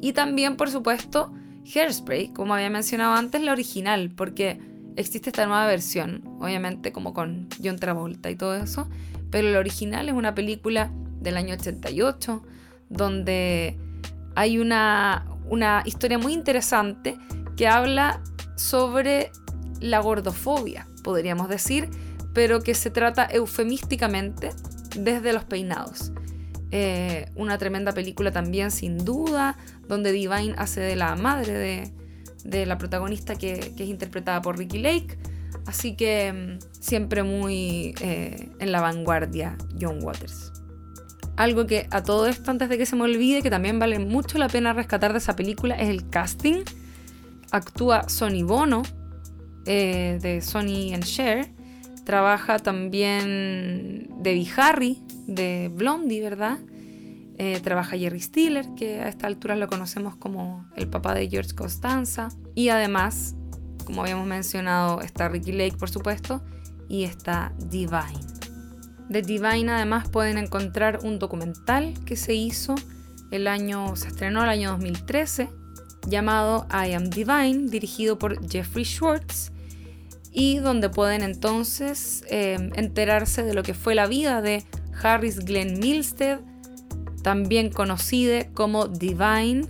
Y 0.01 0.13
también, 0.13 0.55
por 0.55 0.71
supuesto, 0.71 1.31
Hairspray, 1.73 2.29
como 2.29 2.55
había 2.55 2.69
mencionado 2.69 3.13
antes, 3.13 3.41
la 3.41 3.51
original, 3.51 4.11
porque 4.15 4.59
existe 4.95 5.29
esta 5.29 5.45
nueva 5.45 5.67
versión, 5.67 6.23
obviamente 6.39 6.91
como 6.91 7.13
con 7.13 7.47
John 7.63 7.77
Travolta 7.77 8.29
y 8.31 8.35
todo 8.35 8.55
eso, 8.55 8.89
pero 9.29 9.49
la 9.49 9.59
original 9.59 10.09
es 10.09 10.15
una 10.15 10.33
película 10.33 10.91
del 11.21 11.37
año 11.37 11.53
88, 11.53 12.41
donde 12.89 13.77
hay 14.35 14.57
una, 14.57 15.25
una 15.49 15.83
historia 15.85 16.17
muy 16.17 16.33
interesante 16.33 17.17
que 17.55 17.67
habla 17.67 18.21
sobre 18.55 19.31
la 19.79 19.99
gordofobia, 19.99 20.87
podríamos 21.03 21.49
decir, 21.49 21.89
pero 22.39 22.61
que 22.61 22.73
se 22.73 22.89
trata 22.89 23.25
eufemísticamente 23.25 24.51
desde 24.95 25.33
los 25.33 25.43
peinados. 25.43 26.13
Eh, 26.71 27.29
una 27.35 27.57
tremenda 27.57 27.91
película 27.91 28.31
también, 28.31 28.71
sin 28.71 28.97
duda, 28.97 29.57
donde 29.89 30.13
Divine 30.13 30.55
hace 30.57 30.79
de 30.79 30.95
la 30.95 31.17
madre 31.17 31.91
de, 32.45 32.65
la 32.65 32.77
protagonista 32.77 33.35
que, 33.35 33.73
es 33.77 33.89
interpretada 33.89 34.41
por 34.41 34.57
Ricky 34.57 34.77
Lake. 34.77 35.17
Así 35.65 35.97
que 35.97 36.31
mm, 36.31 36.79
siempre 36.79 37.23
muy 37.23 37.93
eh, 37.99 38.49
en 38.57 38.71
la 38.71 38.79
vanguardia 38.79 39.57
John 39.77 40.01
Waters. 40.01 40.53
Algo 41.35 41.67
que 41.67 41.87
a 41.91 42.03
todo 42.03 42.25
esto, 42.25 42.51
antes 42.51 42.69
de 42.69 42.77
que 42.77 42.85
se 42.85 42.95
me 42.95 43.01
olvide, 43.01 43.41
que 43.41 43.49
también 43.49 43.79
vale 43.79 43.99
mucho 43.99 44.37
la 44.37 44.47
pena 44.47 44.71
rescatar 44.71 45.11
de 45.11 45.17
esa 45.17 45.35
película, 45.35 45.75
es 45.75 45.89
el 45.89 46.09
casting. 46.09 46.63
Actúa 47.51 48.07
Sonny 48.07 48.43
Bono, 48.43 48.83
eh, 49.65 50.19
de 50.21 50.39
Sonny 50.39 50.93
and 50.93 51.03
Cher. 51.03 51.58
Trabaja 52.09 52.57
también 52.57 54.09
Debbie 54.17 54.49
Harry, 54.57 54.97
de 55.27 55.69
Blondie, 55.71 56.23
¿verdad? 56.23 56.57
Eh, 57.37 57.59
trabaja 57.61 57.99
Jerry 57.99 58.19
Stiller, 58.19 58.65
que 58.75 58.99
a 58.99 59.09
esta 59.09 59.27
altura 59.27 59.55
lo 59.55 59.67
conocemos 59.67 60.15
como 60.15 60.67
el 60.75 60.87
papá 60.87 61.13
de 61.13 61.29
George 61.29 61.53
Costanza. 61.53 62.29
Y 62.55 62.69
además, 62.69 63.35
como 63.85 64.01
habíamos 64.01 64.25
mencionado, 64.25 65.01
está 65.01 65.29
Ricky 65.29 65.51
Lake, 65.51 65.77
por 65.77 65.91
supuesto, 65.91 66.43
y 66.87 67.03
está 67.03 67.53
Divine. 67.69 68.25
De 69.07 69.21
Divine 69.21 69.71
además 69.71 70.09
pueden 70.09 70.39
encontrar 70.39 71.01
un 71.03 71.19
documental 71.19 71.93
que 72.07 72.15
se 72.15 72.33
hizo 72.33 72.73
el 73.29 73.47
año, 73.47 73.95
se 73.95 74.07
estrenó 74.07 74.41
el 74.41 74.49
año 74.49 74.71
2013, 74.71 75.47
llamado 76.07 76.65
I 76.71 76.93
Am 76.93 77.11
Divine, 77.11 77.69
dirigido 77.69 78.17
por 78.17 78.43
Jeffrey 78.49 78.83
Schwartz, 78.83 79.51
y 80.31 80.57
donde 80.57 80.89
pueden 80.89 81.23
entonces 81.23 82.23
em, 82.29 82.71
enterarse 82.75 83.43
de 83.43 83.53
lo 83.53 83.63
que 83.63 83.73
fue 83.73 83.95
la 83.95 84.07
vida 84.07 84.41
de 84.41 84.63
Harris 85.01 85.39
Glenn 85.39 85.79
Milstead, 85.79 86.39
también 87.23 87.69
conocida 87.69 88.47
como 88.53 88.87
Divine, 88.87 89.65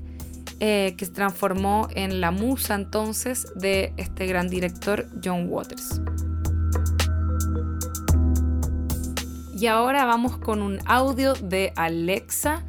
eh, 0.60 0.96
que 0.98 1.06
se 1.06 1.12
transformó 1.12 1.88
en 1.96 2.20
la 2.20 2.32
musa 2.32 2.76
entonces 2.76 3.48
de 3.56 3.94
este 3.98 4.28
gran 4.28 4.50
director 4.50 5.08
John 5.24 5.48
Waters. 5.50 6.02
Y 9.58 9.68
ahora 9.68 10.06
vamos 10.06 10.38
con 10.38 10.62
un 10.62 10.80
audio 10.86 11.34
de 11.34 11.74
Alexa, 11.76 12.64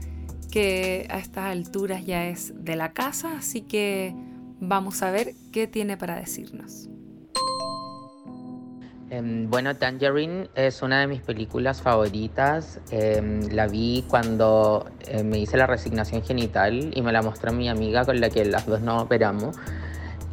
que 0.51 1.07
a 1.09 1.18
estas 1.18 1.45
alturas 1.45 2.05
ya 2.05 2.26
es 2.26 2.53
de 2.64 2.74
la 2.74 2.93
casa, 2.93 3.36
así 3.38 3.62
que 3.62 4.14
vamos 4.61 5.03
a 5.03 5.11
ver 5.11 5.34
qué 5.53 5.66
tiene 5.66 5.97
para 5.97 6.16
decirnos. 6.16 6.88
Em, 9.11 9.51
bueno, 9.51 9.75
Tangerine 9.75 10.49
es 10.55 10.83
una 10.83 11.01
de 11.01 11.09
mis 11.09 11.21
películas 11.21 11.83
favoritas. 11.83 12.79
Em, 12.93 13.41
la 13.51 13.67
vi 13.67 14.05
cuando 14.09 14.89
eh, 15.09 15.25
me 15.25 15.41
hice 15.41 15.57
la 15.57 15.67
resignación 15.67 16.23
genital 16.23 16.93
y 16.95 17.03
me 17.03 17.11
la 17.11 17.21
mostró 17.21 17.53
mi 17.53 17.69
amiga 17.69 18.05
con 18.05 18.21
la 18.21 18.31
que 18.31 18.45
las 18.45 18.67
dos 18.67 18.81
nos 18.83 19.03
operamos. 19.03 19.57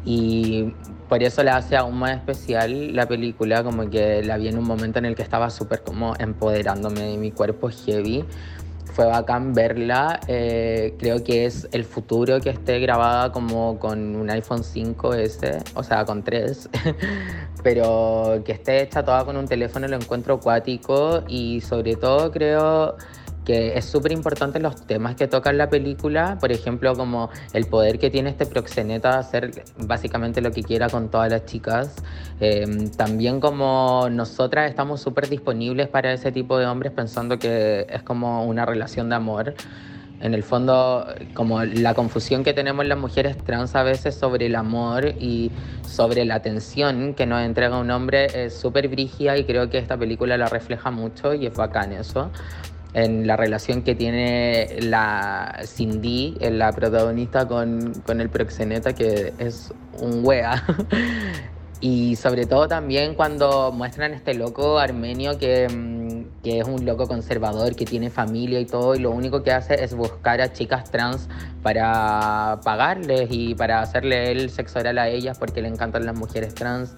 Y 0.04 0.72
por 1.08 1.24
eso 1.24 1.42
la 1.42 1.56
hace 1.56 1.76
aún 1.76 1.98
más 1.98 2.12
especial 2.12 2.94
la 2.94 3.06
película, 3.06 3.64
como 3.64 3.90
que 3.90 4.22
la 4.22 4.36
vi 4.36 4.46
en 4.46 4.58
un 4.58 4.64
momento 4.64 5.00
en 5.00 5.06
el 5.06 5.16
que 5.16 5.22
estaba 5.22 5.50
súper 5.50 5.82
como 5.82 6.14
empoderándome 6.16 7.00
de 7.00 7.16
mi 7.16 7.32
cuerpo 7.32 7.70
heavy. 7.70 8.24
Fue 8.98 9.06
bacán 9.06 9.52
verla, 9.52 10.18
eh, 10.26 10.96
creo 10.98 11.22
que 11.22 11.46
es 11.46 11.68
el 11.70 11.84
futuro 11.84 12.40
que 12.40 12.50
esté 12.50 12.80
grabada 12.80 13.30
como 13.30 13.78
con 13.78 14.16
un 14.16 14.28
iPhone 14.28 14.64
5S, 14.64 15.62
o 15.76 15.84
sea, 15.84 16.04
con 16.04 16.24
3, 16.24 16.68
pero 17.62 18.42
que 18.44 18.50
esté 18.50 18.82
hecha 18.82 19.04
toda 19.04 19.24
con 19.24 19.36
un 19.36 19.46
teléfono 19.46 19.86
lo 19.86 19.94
encuentro 19.94 20.34
acuático 20.34 21.22
y 21.28 21.60
sobre 21.60 21.94
todo 21.94 22.32
creo 22.32 22.96
que 23.48 23.78
es 23.78 23.86
súper 23.86 24.12
importante 24.12 24.60
los 24.60 24.86
temas 24.86 25.16
que 25.16 25.26
toca 25.26 25.50
la 25.54 25.70
película, 25.70 26.36
por 26.38 26.52
ejemplo, 26.52 26.94
como 26.94 27.30
el 27.54 27.64
poder 27.64 27.98
que 27.98 28.10
tiene 28.10 28.28
este 28.28 28.44
proxeneta 28.44 29.12
de 29.12 29.16
hacer 29.16 29.64
básicamente 29.78 30.42
lo 30.42 30.52
que 30.52 30.62
quiera 30.62 30.90
con 30.90 31.08
todas 31.08 31.30
las 31.30 31.46
chicas. 31.46 31.96
Em, 32.40 32.90
también 32.90 33.40
como 33.40 34.08
nosotras 34.10 34.68
estamos 34.68 35.00
súper 35.00 35.30
disponibles 35.30 35.88
para 35.88 36.12
ese 36.12 36.30
tipo 36.30 36.58
de 36.58 36.66
hombres 36.66 36.92
pensando 36.92 37.38
que 37.38 37.86
es 37.88 38.02
como 38.02 38.44
una 38.44 38.66
relación 38.66 39.08
de 39.08 39.14
amor. 39.14 39.54
En 40.20 40.34
el 40.34 40.42
fondo, 40.42 41.06
como 41.32 41.64
la 41.64 41.94
confusión 41.94 42.44
que 42.44 42.52
tenemos 42.52 42.84
las 42.84 42.98
mujeres 42.98 43.38
trans 43.38 43.74
a 43.76 43.82
veces 43.82 44.14
sobre 44.14 44.46
el 44.46 44.56
amor 44.56 45.06
y 45.18 45.50
sobre 45.86 46.26
la 46.26 46.34
atención 46.34 47.14
que 47.14 47.24
nos 47.24 47.40
entrega 47.42 47.78
un 47.78 47.90
hombre 47.90 48.26
es 48.34 48.52
súper 48.52 48.88
brígida 48.88 49.38
y 49.38 49.44
creo 49.44 49.70
que 49.70 49.78
esta 49.78 49.96
película 49.96 50.36
la 50.36 50.48
refleja 50.48 50.90
mucho 50.90 51.32
y 51.32 51.46
es 51.46 51.54
bacán 51.54 51.92
eso 51.92 52.30
en 52.94 53.26
la 53.26 53.36
relación 53.36 53.82
que 53.82 53.94
tiene 53.94 54.78
la 54.80 55.60
Cindy, 55.64 56.36
la 56.40 56.72
protagonista 56.72 57.46
con, 57.46 57.92
con 58.06 58.20
el 58.20 58.30
proxeneta, 58.30 58.94
que 58.94 59.32
es 59.38 59.72
un 60.00 60.24
wea. 60.24 60.64
y 61.80 62.16
sobre 62.16 62.46
todo 62.46 62.66
también 62.66 63.14
cuando 63.14 63.70
muestran 63.72 64.12
este 64.12 64.34
loco 64.34 64.78
armenio 64.78 65.38
que, 65.38 65.68
mm, 65.68 66.42
que, 66.42 66.60
es 66.60 66.66
un 66.66 66.84
loco 66.84 67.06
conservador, 67.06 67.76
que 67.76 67.84
tiene 67.84 68.10
familia 68.10 68.58
y 68.58 68.66
todo, 68.66 68.94
y 68.94 69.00
lo 69.00 69.10
único 69.10 69.42
que 69.42 69.52
hace 69.52 69.82
es 69.82 69.94
buscar 69.94 70.40
a 70.40 70.52
chicas 70.52 70.90
trans 70.90 71.28
para 71.62 72.60
pagarles 72.64 73.28
y 73.30 73.54
para 73.54 73.80
hacerle 73.82 74.32
el 74.32 74.50
sexo 74.50 74.78
oral 74.80 74.98
a 74.98 75.08
ellas 75.08 75.38
porque 75.38 75.62
le 75.62 75.68
encantan 75.68 76.06
las 76.06 76.16
mujeres 76.16 76.54
trans. 76.54 76.94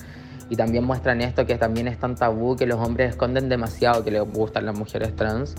Y 0.50 0.56
también 0.56 0.84
muestran 0.84 1.22
esto 1.22 1.46
que 1.46 1.56
también 1.56 1.88
es 1.88 1.98
tan 1.98 2.16
tabú 2.16 2.56
que 2.56 2.66
los 2.66 2.78
hombres 2.78 3.10
esconden 3.10 3.48
demasiado 3.48 4.04
que 4.04 4.10
les 4.10 4.22
gustan 4.22 4.66
las 4.66 4.76
mujeres 4.76 5.16
trans. 5.16 5.54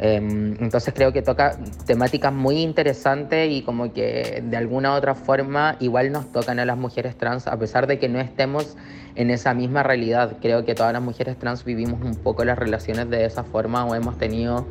Em, 0.00 0.54
entonces 0.60 0.94
creo 0.94 1.12
que 1.12 1.22
toca 1.22 1.58
temáticas 1.84 2.32
muy 2.32 2.60
interesantes 2.60 3.50
y 3.50 3.62
como 3.62 3.92
que 3.92 4.44
de 4.46 4.56
alguna 4.56 4.92
u 4.92 4.96
otra 4.96 5.16
forma 5.16 5.76
igual 5.80 6.12
nos 6.12 6.30
tocan 6.30 6.60
a 6.60 6.64
las 6.64 6.78
mujeres 6.78 7.16
trans, 7.16 7.48
a 7.48 7.58
pesar 7.58 7.88
de 7.88 7.98
que 7.98 8.08
no 8.08 8.20
estemos 8.20 8.76
en 9.16 9.30
esa 9.30 9.54
misma 9.54 9.82
realidad. 9.82 10.36
Creo 10.40 10.64
que 10.64 10.76
todas 10.76 10.92
las 10.92 11.02
mujeres 11.02 11.36
trans 11.36 11.64
vivimos 11.64 12.00
un 12.02 12.14
poco 12.14 12.44
las 12.44 12.56
relaciones 12.58 13.10
de 13.10 13.24
esa 13.24 13.42
forma 13.42 13.84
o 13.86 13.94
hemos 13.96 14.18
tenido 14.18 14.66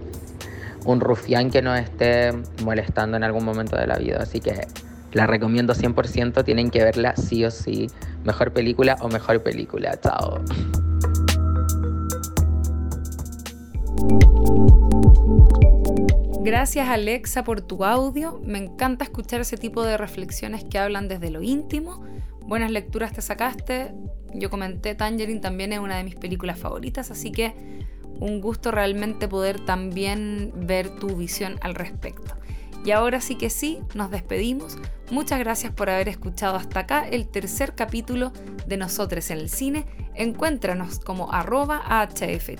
un 0.86 1.02
rufián 1.02 1.52
que 1.52 1.62
nos 1.62 1.78
esté 1.78 2.32
molestando 2.64 3.18
en 3.18 3.24
algún 3.26 3.44
momento 3.44 3.76
de 3.76 3.88
la 3.88 3.98
vida. 3.98 4.20
Así 4.22 4.40
que 4.40 4.66
La 5.14 5.26
recomiendo 5.26 5.74
100%, 5.74 6.44
tienen 6.44 6.70
que 6.70 6.84
verla 6.84 7.16
sí 7.16 7.46
o 7.46 7.52
sí. 7.52 7.88
Mejor 8.24 8.52
película 8.52 8.98
o 9.02 9.10
mejor 9.10 9.42
película. 9.42 10.00
Chao. 10.00 10.42
Gracias 16.44 16.88
Alexa 16.88 17.44
por 17.44 17.60
tu 17.62 17.84
audio. 17.84 18.40
Me 18.46 18.58
encanta 18.58 19.04
escuchar 19.04 19.42
ese 19.42 19.58
tipo 19.58 19.84
de 19.84 19.98
reflexiones 19.98 20.64
que 20.64 20.80
hablan 20.80 21.08
desde 21.08 21.30
lo 21.30 21.42
íntimo. 21.42 22.06
Buenas 22.42 22.72
lecturas 22.72 23.12
te 23.12 23.22
sacaste. 23.22 23.94
Yo 24.34 24.50
comenté 24.50 24.96
Tangerine 24.96 25.42
también 25.42 25.74
es 25.74 25.80
una 25.80 25.98
de 25.98 26.06
mis 26.06 26.16
películas 26.16 26.58
favoritas, 26.58 27.12
así 27.12 27.32
que 27.32 27.54
un 28.20 28.40
gusto 28.40 28.72
realmente 28.72 29.28
poder 29.28 29.60
también 29.60 30.54
ver 30.56 30.90
tu 30.90 31.18
visión 31.18 31.58
al 31.62 31.76
respecto. 31.76 32.36
Y 32.88 32.92
ahora 32.92 33.20
sí 33.20 33.36
que 33.36 33.50
sí, 33.50 33.82
nos 33.96 34.12
despedimos. 34.12 34.78
Muchas 35.12 35.40
gracias 35.40 35.74
por 35.74 35.90
haber 35.90 36.08
escuchado 36.08 36.56
hasta 36.56 36.80
acá 36.80 37.06
el 37.06 37.28
tercer 37.28 37.76
capítulo 37.76 38.32
de 38.66 38.78
Nosotros 38.78 39.30
en 39.30 39.40
el 39.40 39.50
Cine. 39.50 39.86
Encuéntranos 40.16 41.00
como 41.00 41.34
arroba 41.34 41.84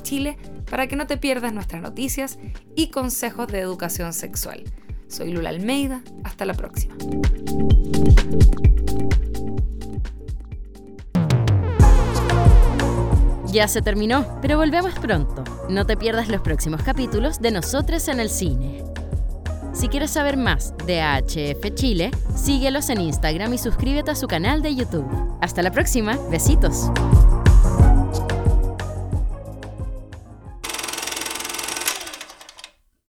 Chile 0.04 0.38
para 0.70 0.88
que 0.88 0.98
no 0.98 1.08
te 1.08 1.16
pierdas 1.16 1.54
nuestras 1.54 1.82
noticias 1.82 2.40
y 2.76 2.90
consejos 2.90 3.48
de 3.48 3.62
educación 3.62 4.12
sexual. 4.12 4.66
Soy 5.08 5.32
Lula 5.32 5.48
Almeida, 5.48 6.02
hasta 6.26 6.44
la 6.44 6.56
próxima. 6.56 6.98
Ya 13.46 13.70
se 13.70 13.82
terminó, 13.82 14.42
pero 14.42 14.58
volvemos 14.58 14.94
pronto. 15.00 15.46
No 15.70 15.86
te 15.86 15.96
pierdas 15.96 16.28
los 16.28 16.42
próximos 16.42 16.84
capítulos 16.84 17.40
de 17.40 17.52
Nosotros 17.52 18.10
en 18.10 18.20
el 18.20 18.30
Cine. 18.30 18.84
Si 19.78 19.90
quieres 19.90 20.10
saber 20.10 20.38
más 20.38 20.74
de 20.88 21.02
AHF 21.02 21.76
Chile, 21.76 22.10
síguelos 22.36 22.90
en 22.90 23.00
Instagram 23.00 23.54
y 23.54 23.60
suscríbete 23.60 24.10
a 24.10 24.16
su 24.16 24.28
canal 24.28 24.64
de 24.64 24.74
YouTube. 24.74 25.06
Hasta 25.40 25.62
la 25.62 25.70
próxima, 25.70 26.18
besitos. 26.32 26.90